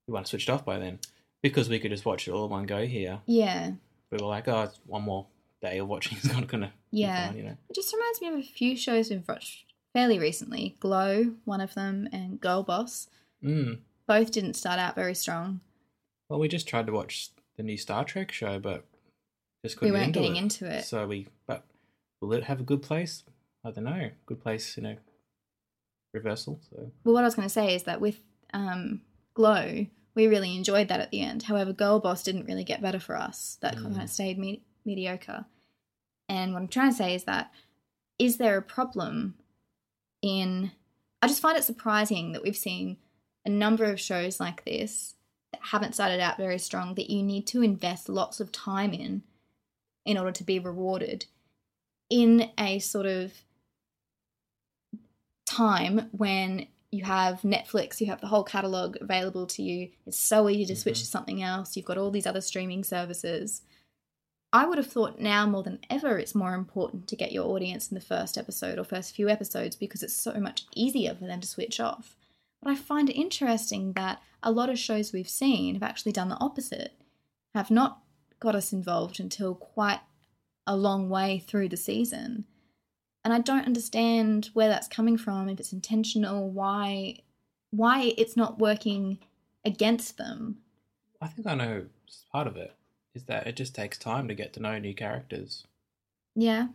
you 0.08 0.14
wouldn't 0.14 0.26
have 0.26 0.30
switched 0.30 0.50
off 0.50 0.66
by 0.66 0.80
then. 0.80 1.00
Because 1.42 1.70
we 1.70 1.80
could 1.80 1.92
just 1.92 2.06
watch 2.06 2.28
it 2.28 2.32
all 2.32 2.46
in 2.46 2.52
one 2.52 2.66
go 2.66 2.86
here. 2.86 3.22
Yeah. 3.26 3.72
We 4.12 4.18
were 4.18 4.28
like, 4.28 4.48
oh, 4.48 4.64
it's 4.64 4.80
one 4.86 5.04
more 5.04 5.28
day 5.62 5.78
of 5.78 5.88
watching 5.88 6.18
is 6.18 6.32
not 6.34 6.48
gonna 6.48 6.74
Yeah. 6.92 7.32
you 7.34 7.44
know. 7.44 7.58
It 7.70 7.76
just 7.76 7.94
reminds 7.94 8.22
me 8.22 8.28
of 8.28 8.34
a 8.36 8.44
few 8.44 8.76
shows 8.76 9.10
we've 9.10 9.28
watched 9.28 9.66
fairly 9.94 10.20
recently. 10.20 10.76
Glow, 10.80 11.36
one 11.46 11.62
of 11.62 11.74
them, 11.76 12.08
and 12.12 12.40
Girl 12.40 12.64
Boss. 12.64 13.08
Mm. 13.44 13.80
Both 14.08 14.32
didn't 14.32 14.56
start 14.56 14.80
out 14.80 14.96
very 14.96 15.16
strong. 15.16 15.62
Well, 16.30 16.40
we 16.40 16.48
just 16.48 16.68
tried 16.68 16.88
to 16.88 16.94
watch 16.94 17.30
the 17.58 17.64
new 17.64 17.78
Star 17.78 18.04
Trek 18.04 18.32
show, 18.32 18.60
but 18.60 18.86
just 19.64 19.78
couldn't 19.78 19.94
We 19.94 20.00
weren't 20.00 20.14
get 20.14 20.22
getting 20.22 20.36
into 20.36 20.66
into 20.66 20.78
it. 20.78 20.86
So 20.86 21.06
we, 21.08 21.28
but 21.48 21.64
will 22.22 22.34
it 22.34 22.44
have 22.46 22.60
a 22.60 22.64
good 22.64 22.82
place? 22.82 23.24
I 23.66 23.72
don't 23.72 23.84
know. 23.84 24.10
Good 24.26 24.42
place, 24.42 24.78
you 24.78 24.84
know. 24.84 24.96
Reversal. 26.14 26.60
So 26.70 26.92
Well, 27.04 27.14
what 27.14 27.24
I 27.24 27.28
was 27.28 27.36
going 27.36 27.48
to 27.48 27.54
say 27.54 27.76
is 27.76 27.84
that 27.84 28.02
with 28.02 28.20
um, 28.54 29.02
Glow, 29.34 29.86
we 30.20 30.28
really 30.28 30.56
enjoyed 30.56 30.90
that 30.90 31.00
at 31.00 31.12
the 31.12 31.22
end. 31.22 31.44
However, 31.44 31.72
Girl 31.74 32.00
Boss 32.00 32.24
didn't 32.24 32.46
really 32.46 32.64
get 32.66 32.82
better 32.82 33.00
for 33.00 33.16
us. 33.16 33.58
That 33.62 33.76
Mm. 33.76 33.84
kind 33.84 34.02
of 34.02 34.10
stayed 34.10 34.38
me- 34.38 34.64
mediocre. 34.84 35.46
And 36.28 36.54
what 36.54 36.62
I'm 36.62 36.68
trying 36.68 36.92
to 36.92 36.98
say 36.98 37.16
is 37.16 37.24
that 37.24 37.52
is 38.18 38.38
there 38.38 38.58
a 38.58 38.62
problem 38.62 39.38
in. 40.22 40.72
I 41.22 41.28
just 41.28 41.42
find 41.42 41.58
it 41.58 41.64
surprising 41.64 42.34
that 42.34 42.44
we've 42.44 42.56
seen 42.58 42.98
a 43.46 43.50
number 43.50 43.86
of 43.86 44.00
shows 44.00 44.40
like 44.40 44.66
this 44.66 45.16
that 45.52 45.62
haven't 45.64 45.94
started 45.94 46.20
out 46.20 46.38
very 46.38 46.60
strong 46.60 46.96
that 46.96 47.10
you 47.10 47.24
need 47.24 47.48
to 47.48 47.62
invest 47.64 48.10
lots 48.10 48.40
of 48.40 48.52
time 48.52 48.94
in 48.94 49.24
in 50.06 50.18
order 50.18 50.32
to 50.32 50.44
be 50.44 50.60
rewarded 50.60 51.26
in 52.10 52.52
a 52.58 52.80
sort 52.80 53.06
of 53.06 53.34
time 55.46 56.10
when 56.12 56.68
you 56.92 57.04
have 57.04 57.42
Netflix, 57.42 58.02
you 58.02 58.08
have 58.08 58.22
the 58.22 58.28
whole 58.28 58.44
catalog 58.44 58.98
available 59.00 59.46
to 59.48 59.62
you. 59.62 59.90
It's 60.06 60.20
so 60.20 60.50
easy 60.50 60.66
to 60.66 60.76
switch 60.76 60.96
mm-hmm. 60.96 61.02
to 61.02 61.08
something 61.08 61.44
else. 61.44 61.76
You've 61.76 61.86
got 61.86 61.98
all 61.98 62.12
these 62.12 62.26
other 62.26 62.42
streaming 62.42 62.84
services. 62.84 63.62
I 64.52 64.66
would 64.66 64.80
have 64.80 64.88
thought 64.88 65.20
now 65.20 65.46
more 65.46 65.62
than 65.62 65.80
ever 65.92 66.18
it's 66.18 66.34
more 66.34 66.56
important 66.56 67.08
to 67.08 67.16
get 67.16 67.32
your 67.32 67.48
audience 67.48 67.90
in 67.90 67.96
the 67.96 68.02
first 68.02 68.38
episode 68.38 68.80
or 68.80 68.84
first 68.84 69.16
few 69.16 69.30
episodes 69.30 69.76
because 69.76 70.02
it's 70.02 70.16
so 70.16 70.34
much 70.40 70.66
easier 70.74 71.14
for 71.14 71.26
them 71.26 71.42
to 71.42 71.48
switch 71.48 71.80
off. 71.80 72.16
But 72.64 72.72
I 72.72 72.76
find 72.76 73.10
it 73.10 73.20
interesting 73.20 73.94
that 73.94 74.22
a 74.42 74.52
lot 74.52 74.70
of 74.70 74.80
shows 74.80 75.14
we've 75.14 75.30
seen 75.30 75.76
have 75.76 75.84
actually 75.84 76.14
done 76.14 76.30
the 76.30 76.40
opposite, 76.40 76.94
have 77.54 77.70
not 77.70 78.00
got 78.40 78.56
us 78.56 78.74
involved 78.74 79.20
until 79.20 79.54
quite 79.54 80.00
a 80.66 80.76
long 80.76 81.10
way 81.10 81.40
through 81.40 81.70
the 81.70 81.78
season 81.78 82.46
and 83.24 83.34
I 83.34 83.40
don't 83.40 83.66
understand 83.66 84.50
where 84.54 84.70
that's 84.70 84.88
coming 84.88 85.18
from. 85.18 85.50
If 85.50 85.60
it's 85.60 85.74
intentional, 85.74 86.50
why 86.50 87.20
why 87.72 88.14
it's 88.18 88.36
not 88.36 88.60
working 88.60 89.20
against 89.66 90.18
them? 90.18 90.58
I 91.22 91.28
think 91.28 91.48
I 91.48 91.56
know 91.56 91.86
part 92.32 92.48
of 92.48 92.58
it 92.58 92.76
is 93.14 93.24
that 93.24 93.48
it 93.48 93.56
just 93.56 93.76
takes 93.76 93.98
time 93.98 94.28
to 94.28 94.34
get 94.34 94.54
to 94.54 94.62
know 94.62 94.78
new 94.80 94.94
characters. 94.94 95.66
Yeah, 96.36 96.68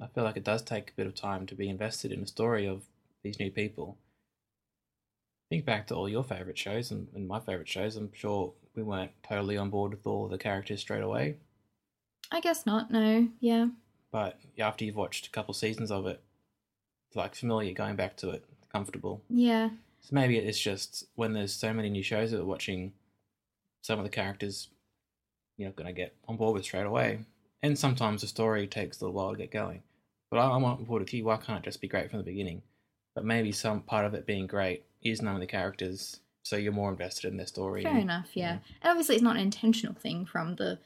I 0.00 0.06
feel 0.08 0.24
like 0.24 0.36
it 0.36 0.44
does 0.44 0.62
take 0.62 0.90
a 0.90 0.96
bit 0.96 1.06
of 1.06 1.14
time 1.14 1.46
to 1.46 1.54
be 1.54 1.68
invested 1.68 2.12
in 2.12 2.20
the 2.20 2.26
story 2.26 2.66
of 2.66 2.82
these 3.22 3.38
new 3.38 3.50
people. 3.50 3.96
Think 5.50 5.64
back 5.64 5.88
to 5.88 5.94
all 5.94 6.08
your 6.08 6.22
favourite 6.22 6.58
shows 6.58 6.90
and, 6.90 7.08
and 7.14 7.26
my 7.26 7.40
favourite 7.40 7.68
shows. 7.68 7.96
I'm 7.96 8.10
sure 8.12 8.52
we 8.74 8.82
weren't 8.84 9.10
totally 9.28 9.56
on 9.56 9.68
board 9.68 9.90
with 9.90 10.06
all 10.06 10.28
the 10.28 10.38
characters 10.38 10.80
straight 10.80 11.02
away, 11.02 11.36
I 12.30 12.40
guess 12.40 12.66
not. 12.66 12.90
No, 12.90 13.28
yeah, 13.40 13.66
but 14.12 14.38
after 14.58 14.84
you've 14.84 14.96
watched 14.96 15.26
a 15.26 15.30
couple 15.30 15.54
seasons 15.54 15.90
of 15.90 16.06
it, 16.06 16.20
it's 17.08 17.16
like 17.16 17.34
familiar, 17.34 17.72
going 17.72 17.96
back 17.96 18.16
to 18.18 18.30
it, 18.30 18.44
comfortable. 18.72 19.22
yeah, 19.28 19.70
So 20.00 20.08
maybe 20.12 20.36
it's 20.38 20.58
just 20.58 21.06
when 21.14 21.32
there's 21.32 21.52
so 21.52 21.72
many 21.72 21.90
new 21.90 22.02
shows 22.02 22.30
that 22.30 22.38
we're 22.38 22.44
watching, 22.46 22.92
some 23.82 23.98
of 23.98 24.04
the 24.04 24.10
characters 24.10 24.68
you're 25.56 25.68
not 25.68 25.76
going 25.76 25.86
to 25.88 25.92
get 25.92 26.14
on 26.28 26.36
board 26.36 26.54
with 26.54 26.64
straight 26.64 26.86
away. 26.86 27.20
And 27.62 27.78
sometimes 27.78 28.22
the 28.22 28.26
story 28.26 28.66
takes 28.66 29.00
a 29.00 29.04
little 29.04 29.14
while 29.14 29.32
to 29.32 29.36
get 29.38 29.50
going. 29.50 29.82
But 30.30 30.38
I- 30.38 30.50
I'm 30.54 30.64
on 30.64 30.84
board 30.84 31.02
with 31.02 31.12
you. 31.12 31.24
Why 31.24 31.36
can't 31.36 31.58
it 31.58 31.64
just 31.68 31.80
be 31.80 31.88
great 31.88 32.08
from 32.10 32.18
the 32.20 32.24
beginning? 32.24 32.62
But 33.14 33.24
maybe 33.24 33.52
some 33.52 33.82
part 33.82 34.06
of 34.06 34.14
it 34.14 34.24
being 34.26 34.46
great 34.46 34.84
is 35.02 35.20
knowing 35.20 35.40
the 35.40 35.46
characters, 35.46 36.20
so 36.44 36.56
you're 36.56 36.72
more 36.72 36.90
invested 36.90 37.28
in 37.30 37.36
their 37.36 37.46
story. 37.46 37.82
fair 37.82 37.92
and- 37.92 38.02
enough. 38.02 38.28
Yeah, 38.34 38.58
and 38.82 38.90
obviously 38.90 39.16
it's 39.16 39.24
not 39.24 39.36
an 39.36 39.42
intentional 39.42 39.94
thing 39.94 40.24
from 40.24 40.54
the 40.56 40.78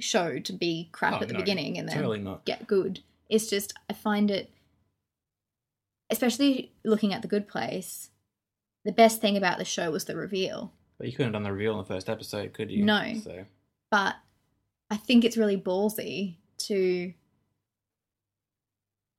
show 0.00 0.38
to 0.38 0.52
be 0.52 0.88
crap 0.92 1.14
Oh, 1.14 1.22
at 1.22 1.28
the 1.28 1.34
no, 1.34 1.40
beginning 1.40 1.78
and 1.78 1.88
then 1.88 1.96
totally 1.96 2.24
get 2.44 2.66
good. 2.66 3.00
It's 3.28 3.48
just 3.48 3.74
I 3.90 3.92
find 3.94 4.30
it, 4.30 4.50
especially 6.10 6.72
looking 6.84 7.12
at 7.12 7.22
the 7.22 7.28
Good 7.28 7.48
Place. 7.48 8.10
The 8.84 8.92
best 8.92 9.20
thing 9.20 9.36
about 9.36 9.58
the 9.58 9.64
show 9.64 9.90
was 9.90 10.04
the 10.04 10.14
reveal. 10.16 10.72
But 10.98 11.08
you 11.08 11.12
couldn't 11.12 11.26
have 11.26 11.32
done 11.34 11.42
the 11.42 11.52
reveal 11.52 11.72
in 11.72 11.78
the 11.78 11.84
first 11.84 12.08
episode, 12.08 12.52
could 12.52 12.70
you? 12.70 12.84
No. 12.84 13.14
So 13.22 13.44
but 13.90 14.16
I 14.90 14.96
think 14.96 15.24
it's 15.24 15.36
really 15.36 15.56
ballsy 15.56 16.36
to 16.58 17.12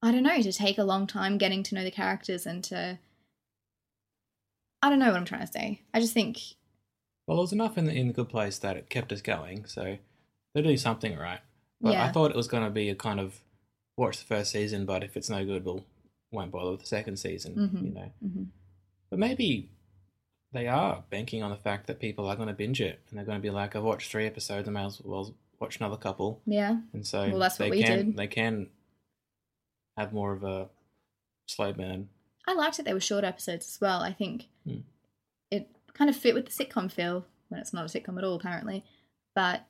I 0.01 0.11
don't 0.11 0.23
know, 0.23 0.41
to 0.41 0.53
take 0.53 0.77
a 0.77 0.83
long 0.83 1.07
time 1.07 1.37
getting 1.39 1.63
to 1.63 1.75
know 1.75 1.83
the 1.83 1.91
characters 1.91 2.45
and 2.45 2.63
to 2.65 2.99
I 4.81 4.89
don't 4.89 4.99
know 4.99 5.07
what 5.07 5.17
I'm 5.17 5.25
trying 5.25 5.45
to 5.45 5.51
say. 5.51 5.81
I 5.93 5.99
just 5.99 6.13
think 6.13 6.37
Well, 7.25 7.37
there 7.37 7.41
was 7.41 7.51
enough 7.53 7.77
in 7.77 7.85
the, 7.85 7.93
in 7.93 8.07
the 8.07 8.13
good 8.13 8.29
place 8.29 8.59
that 8.59 8.77
it 8.77 8.89
kept 8.89 9.11
us 9.11 9.21
going, 9.21 9.65
so 9.65 9.97
they're 10.57 10.63
doing 10.63 10.77
something 10.77 11.15
right. 11.15 11.39
But 11.79 11.93
I 11.95 12.11
thought 12.11 12.31
it 12.31 12.35
was 12.35 12.47
going 12.47 12.63
to 12.63 12.71
be 12.71 12.89
a 12.89 12.95
kind 12.95 13.19
of 13.19 13.39
watch 13.95 14.17
the 14.17 14.25
first 14.25 14.51
season, 14.51 14.87
but 14.87 15.03
if 15.03 15.15
it's 15.15 15.29
no 15.29 15.45
good, 15.45 15.63
we'll 15.63 15.85
won't 16.31 16.51
bother 16.51 16.71
with 16.71 16.79
the 16.81 16.87
second 16.87 17.17
season. 17.17 17.53
Mhm. 17.55 17.83
You 17.85 17.91
know, 17.93 18.11
Mhm. 18.25 18.47
but 19.11 19.19
maybe 19.19 19.69
they 20.51 20.67
are 20.67 21.03
banking 21.11 21.43
on 21.43 21.51
the 21.51 21.57
fact 21.57 21.85
that 21.87 21.99
people 21.99 22.25
are 22.25 22.35
going 22.35 22.47
to 22.47 22.53
binge 22.55 22.81
it, 22.81 22.99
and 23.09 23.17
they're 23.19 23.25
going 23.25 23.37
to 23.37 23.41
be 23.41 23.51
like, 23.51 23.75
"I've 23.75 23.83
watched 23.83 24.09
three 24.11 24.25
episodes, 24.25 24.67
I 24.67 24.71
may 24.71 24.83
as 24.85 24.99
well 25.01 25.35
watch 25.59 25.77
another 25.77 25.95
couple." 25.97 26.41
yeah. 26.47 26.81
And 26.91 27.05
so 27.05 27.29
Well, 27.29 27.37
that's 27.39 27.59
what 27.59 27.65
they 27.65 27.69
we 27.77 27.83
can 27.83 28.07
did. 28.07 28.17
they 28.17 28.27
can 28.27 28.71
have 29.95 30.11
more 30.11 30.33
of 30.33 30.43
a 30.43 30.69
slow 31.45 31.71
burn. 31.71 32.09
I 32.47 32.53
liked 32.55 32.79
it 32.79 32.85
they 32.85 32.93
were 32.95 32.99
short 32.99 33.23
episodes 33.23 33.67
as 33.67 33.79
well. 33.79 34.01
I 34.01 34.11
think 34.13 34.49
Hmm. 34.65 34.79
it 35.51 35.69
kind 35.93 36.09
of 36.09 36.15
fit 36.15 36.33
with 36.33 36.45
the 36.45 36.51
sitcom 36.65 36.91
feel 36.91 37.25
when 37.49 37.59
it's 37.61 37.73
not 37.73 37.85
a 37.85 37.99
sitcom 37.99 38.17
at 38.17 38.23
all 38.23 38.35
apparently. 38.35 38.83
But 39.35 39.65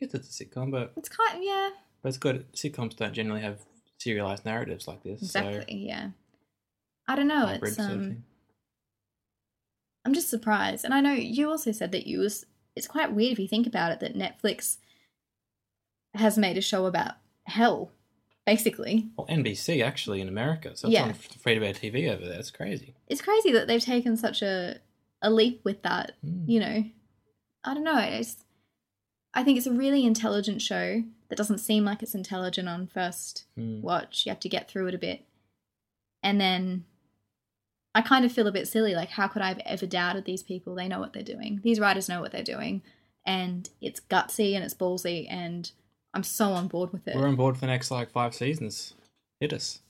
guess 0.00 0.14
it's 0.14 0.40
a 0.40 0.44
sitcom, 0.44 0.70
but 0.70 0.92
it's 0.96 1.08
kind 1.08 1.38
of 1.38 1.42
yeah, 1.44 1.70
but 2.02 2.08
it's 2.10 2.18
good. 2.18 2.50
Sitcoms 2.52 2.96
don't 2.96 3.12
generally 3.14 3.40
have 3.42 3.60
serialized 3.98 4.44
narratives 4.44 4.86
like 4.86 5.02
this. 5.02 5.22
exactly, 5.22 5.60
So 5.60 5.64
yeah. 5.68 6.08
I 7.08 7.16
don't 7.16 7.28
know, 7.28 7.48
it's 7.48 7.76
sort 7.76 7.90
of 7.90 7.96
um. 7.96 8.24
I'm 10.04 10.14
just 10.14 10.30
surprised. 10.30 10.84
And 10.84 10.94
I 10.94 11.00
know 11.00 11.12
you 11.12 11.48
also 11.50 11.72
said 11.72 11.92
that 11.92 12.06
you 12.06 12.20
was 12.20 12.46
it's 12.76 12.86
quite 12.86 13.12
weird 13.12 13.32
if 13.32 13.38
you 13.38 13.48
think 13.48 13.66
about 13.66 13.90
it 13.92 14.00
that 14.00 14.14
Netflix 14.16 14.76
has 16.14 16.36
made 16.38 16.56
a 16.56 16.60
show 16.62 16.86
about 16.86 17.14
hell, 17.44 17.90
basically. 18.44 19.08
Well, 19.16 19.26
NBC 19.28 19.82
actually 19.84 20.20
in 20.20 20.28
America, 20.28 20.76
so 20.76 20.88
it's 20.88 20.94
Yeah. 20.94 21.04
on 21.04 21.14
free 21.14 21.54
to 21.58 21.66
air 21.66 21.72
TV 21.72 22.08
over 22.12 22.24
there. 22.26 22.38
It's 22.38 22.50
crazy. 22.50 22.94
It's 23.08 23.22
crazy 23.22 23.50
that 23.52 23.66
they've 23.66 23.82
taken 23.82 24.16
such 24.16 24.42
a 24.42 24.78
a 25.22 25.30
leap 25.30 25.62
with 25.64 25.82
that. 25.82 26.12
You 26.46 26.60
know, 26.60 26.84
I 27.64 27.74
don't 27.74 27.84
know. 27.84 27.98
It's, 27.98 28.36
I 29.36 29.44
think 29.44 29.58
it's 29.58 29.66
a 29.66 29.72
really 29.72 30.04
intelligent 30.06 30.62
show 30.62 31.04
that 31.28 31.36
doesn't 31.36 31.58
seem 31.58 31.84
like 31.84 32.02
it's 32.02 32.14
intelligent 32.14 32.68
on 32.68 32.86
first 32.86 33.44
Mm. 33.58 33.82
watch. 33.82 34.24
You 34.26 34.30
have 34.30 34.40
to 34.40 34.48
get 34.48 34.68
through 34.68 34.88
it 34.88 34.94
a 34.94 34.98
bit. 34.98 35.24
And 36.22 36.40
then 36.40 36.86
I 37.94 38.00
kind 38.02 38.24
of 38.24 38.32
feel 38.32 38.46
a 38.46 38.52
bit 38.52 38.66
silly. 38.66 38.94
Like, 38.94 39.10
how 39.10 39.28
could 39.28 39.42
I 39.42 39.48
have 39.48 39.60
ever 39.64 39.86
doubted 39.86 40.24
these 40.24 40.42
people? 40.42 40.74
They 40.74 40.88
know 40.88 40.98
what 41.00 41.12
they're 41.12 41.22
doing. 41.22 41.60
These 41.62 41.78
writers 41.80 42.08
know 42.08 42.20
what 42.20 42.32
they're 42.32 42.42
doing. 42.42 42.82
And 43.26 43.68
it's 43.80 44.00
gutsy 44.00 44.54
and 44.54 44.64
it's 44.64 44.74
ballsy. 44.74 45.26
And 45.30 45.70
I'm 46.14 46.22
so 46.22 46.50
on 46.52 46.68
board 46.68 46.92
with 46.92 47.06
it. 47.06 47.14
We're 47.16 47.28
on 47.28 47.36
board 47.36 47.56
for 47.56 47.60
the 47.62 47.66
next 47.66 47.90
like 47.90 48.10
five 48.10 48.34
seasons. 48.34 48.94
Hit 49.40 49.52
us. 49.52 49.80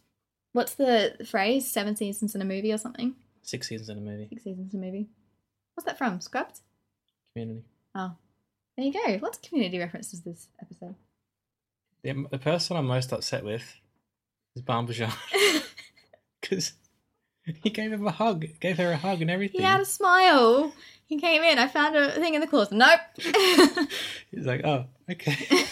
What's 0.52 0.74
the 0.74 1.16
phrase? 1.24 1.70
Seven 1.70 1.94
seasons 1.96 2.34
in 2.34 2.42
a 2.42 2.44
movie 2.44 2.72
or 2.72 2.78
something? 2.78 3.14
Six 3.42 3.68
seasons 3.68 3.88
in 3.90 3.98
a 3.98 4.00
movie. 4.00 4.26
Six 4.30 4.42
seasons 4.42 4.74
in 4.74 4.82
a 4.82 4.86
movie. 4.86 5.08
What's 5.74 5.86
that 5.86 5.98
from? 5.98 6.20
Scrubbed? 6.20 6.60
Community. 7.34 7.64
Oh. 7.94 8.12
There 8.76 8.86
you 8.86 8.92
go. 8.92 9.18
Lots 9.22 9.38
of 9.38 9.42
community 9.42 9.78
references 9.78 10.20
this 10.20 10.48
episode. 10.60 10.94
The, 12.02 12.26
the 12.30 12.38
person 12.38 12.76
I'm 12.76 12.86
most 12.86 13.12
upset 13.12 13.44
with 13.44 13.64
is 14.54 14.62
Bambadjan. 14.62 15.12
Because 16.40 16.72
he 17.62 17.70
gave 17.70 17.92
him 17.92 18.06
a 18.06 18.10
hug, 18.10 18.44
gave 18.60 18.76
her 18.78 18.92
a 18.92 18.96
hug 18.96 19.22
and 19.22 19.30
everything. 19.30 19.60
He 19.60 19.66
had 19.66 19.80
a 19.80 19.84
smile. 19.84 20.72
He 21.06 21.18
came 21.18 21.42
in. 21.42 21.58
I 21.58 21.68
found 21.68 21.96
a 21.96 22.10
thing 22.12 22.34
in 22.34 22.40
the 22.40 22.46
closet. 22.46 22.74
Nope. 22.74 23.00
He's 24.30 24.44
like, 24.44 24.64
oh, 24.64 24.86
okay. 25.10 25.36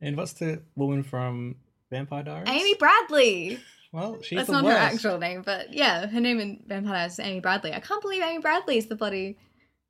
and 0.00 0.16
what's 0.16 0.34
the 0.34 0.62
woman 0.76 1.02
from 1.02 1.56
Vampire 1.90 2.22
Diaries? 2.22 2.48
Amy 2.48 2.74
Bradley. 2.74 3.58
Well, 3.92 4.22
she's 4.22 4.38
That's 4.38 4.50
not 4.50 4.62
worst. 4.62 4.78
her 4.78 4.82
actual 4.82 5.18
name, 5.18 5.42
but 5.44 5.74
yeah, 5.74 6.06
her 6.06 6.20
name 6.20 6.38
in 6.38 6.62
Vampire 6.64 6.94
Diaries 6.94 7.14
is 7.14 7.20
Amy 7.20 7.40
Bradley. 7.40 7.72
I 7.72 7.80
can't 7.80 8.00
believe 8.00 8.22
Amy 8.22 8.38
Bradley 8.40 8.78
is 8.78 8.86
the 8.86 8.94
bloody, 8.94 9.36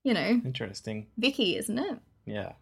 you 0.04 0.14
know, 0.14 0.40
Interesting. 0.44 1.06
Vicky, 1.18 1.56
isn't 1.56 1.78
it? 1.78 1.98
Yeah. 2.26 2.52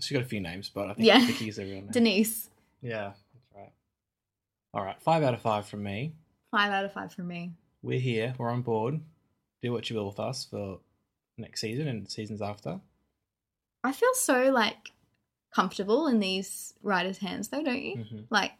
She's 0.00 0.12
got 0.16 0.22
a 0.24 0.28
few 0.28 0.40
names, 0.40 0.68
but 0.68 0.90
I 0.90 0.94
think 0.94 1.06
Yeah. 1.06 1.24
Vicky's 1.26 1.56
her 1.56 1.64
real 1.64 1.74
name. 1.82 1.88
Denise. 1.90 2.50
Yeah, 2.82 3.12
that's 3.32 3.46
right. 3.54 3.72
All 4.74 4.84
right, 4.84 5.00
five 5.00 5.22
out 5.22 5.34
of 5.34 5.40
five 5.40 5.66
from 5.66 5.82
me. 5.82 6.14
Five 6.50 6.70
out 6.72 6.84
of 6.84 6.92
five 6.92 7.12
for 7.12 7.22
me. 7.22 7.52
We're 7.82 8.00
here. 8.00 8.34
We're 8.38 8.50
on 8.50 8.62
board. 8.62 9.00
Do 9.62 9.72
what 9.72 9.88
you 9.88 9.96
will 9.96 10.06
with 10.06 10.20
us 10.20 10.44
for 10.44 10.80
next 11.38 11.60
season 11.60 11.88
and 11.88 12.10
seasons 12.10 12.42
after. 12.42 12.80
I 13.82 13.92
feel 13.92 14.14
so 14.14 14.50
like 14.50 14.92
comfortable 15.54 16.06
in 16.08 16.18
these 16.20 16.74
writers' 16.82 17.18
hands, 17.18 17.48
though, 17.48 17.62
don't 17.62 17.82
you? 17.82 17.96
Mhm. 17.96 18.24
Like, 18.30 18.52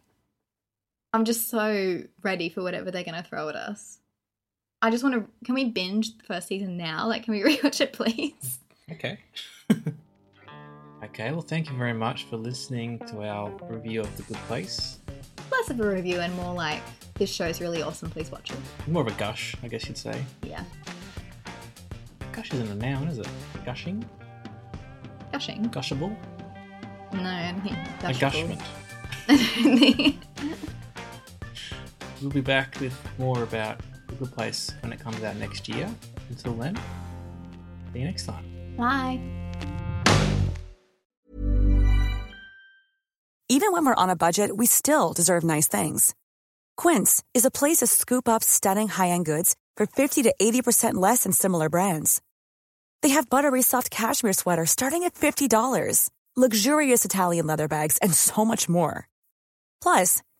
I'm 1.12 1.24
just 1.24 1.48
so 1.48 2.02
ready 2.22 2.48
for 2.48 2.62
whatever 2.62 2.90
they're 2.90 3.04
gonna 3.04 3.22
throw 3.22 3.48
at 3.48 3.56
us. 3.56 3.98
I 4.82 4.90
just 4.90 5.02
want 5.02 5.14
to. 5.14 5.24
Can 5.44 5.54
we 5.54 5.64
binge 5.64 6.16
the 6.18 6.24
first 6.24 6.48
season 6.48 6.76
now? 6.76 7.06
Like, 7.08 7.24
can 7.24 7.32
we 7.32 7.40
rewatch 7.56 7.80
it, 7.80 7.92
please? 7.92 8.58
Okay. 8.92 9.18
okay, 11.04 11.32
well, 11.32 11.40
thank 11.40 11.70
you 11.70 11.76
very 11.76 11.94
much 11.94 12.24
for 12.24 12.37
listening 12.37 12.98
to 13.06 13.22
our 13.26 13.50
review 13.68 14.00
of 14.02 14.16
The 14.16 14.22
Good 14.24 14.37
Place. 14.46 14.98
Less 15.50 15.70
of 15.70 15.80
a 15.80 15.88
review 15.88 16.18
and 16.20 16.34
more 16.37 16.52
like 16.54 16.82
this 17.14 17.32
show's 17.32 17.60
really 17.60 17.82
awesome. 17.82 18.10
Please 18.10 18.30
watch 18.30 18.50
it. 18.50 18.58
More 18.88 19.02
of 19.02 19.08
a 19.08 19.12
gush, 19.18 19.54
I 19.62 19.68
guess 19.68 19.87
you'd 19.88 19.96
say. 19.98 20.22
Yeah, 20.42 20.64
Gush 22.32 22.52
isn't 22.52 22.68
a 22.68 22.74
noun, 22.74 23.08
is 23.08 23.18
it? 23.18 23.28
Gushing? 23.64 24.04
gushing. 25.32 25.68
Gushable? 25.70 26.16
No, 27.12 27.22
I 27.28 27.50
don't 27.50 27.60
think 27.62 27.76
A 27.76 28.12
gushable. 28.12 28.20
gushment. 28.20 28.60
I 29.28 29.37
don't 29.37 29.78
think- 29.78 30.16
We'll 32.22 32.30
be 32.30 32.40
back 32.40 32.78
with 32.80 32.96
more 33.18 33.42
about 33.42 33.80
Good 34.18 34.33
Place 34.33 34.72
when 34.81 34.92
it 34.92 35.00
comes 35.00 35.22
out 35.22 35.37
next 35.37 35.68
year. 35.68 35.88
Until 36.31 36.55
then, 36.55 36.77
see 37.92 38.00
you 38.00 38.05
next 38.07 38.27
time. 38.27 38.44
Bye. 38.77 39.20
Even 43.48 43.72
when 43.72 43.85
we're 43.85 43.94
on 43.94 44.11
a 44.11 44.16
budget, 44.16 44.57
we 44.57 44.66
still 44.66 45.12
deserve 45.12 45.44
nice 45.44 45.68
things. 45.68 46.14
Quince 46.77 47.22
is 47.35 47.44
a 47.44 47.50
place 47.50 47.79
to 47.79 47.87
scoop 47.87 48.29
up 48.29 48.42
stunning 48.42 48.88
high-end 48.88 49.27
goods 49.27 49.55
for 49.77 49.87
50 49.87 50.22
to 50.22 50.35
80% 50.40 50.94
less 50.94 51.24
than 51.24 51.33
similar 51.33 51.68
brands. 51.68 52.20
They 53.03 53.11
have 53.11 53.29
buttery 53.29 53.62
soft 53.62 53.90
cashmere 53.90 54.33
sweaters 54.33 54.70
starting 54.70 55.05
at 55.05 55.14
$50, 55.14 56.11
luxurious 56.37 57.05
Italian 57.05 57.46
leather 57.46 57.68
bags, 57.68 57.98
and 57.98 58.14
so 58.14 58.44
much 58.44 58.68
more. 58.68 59.09
Plus, 59.83 60.22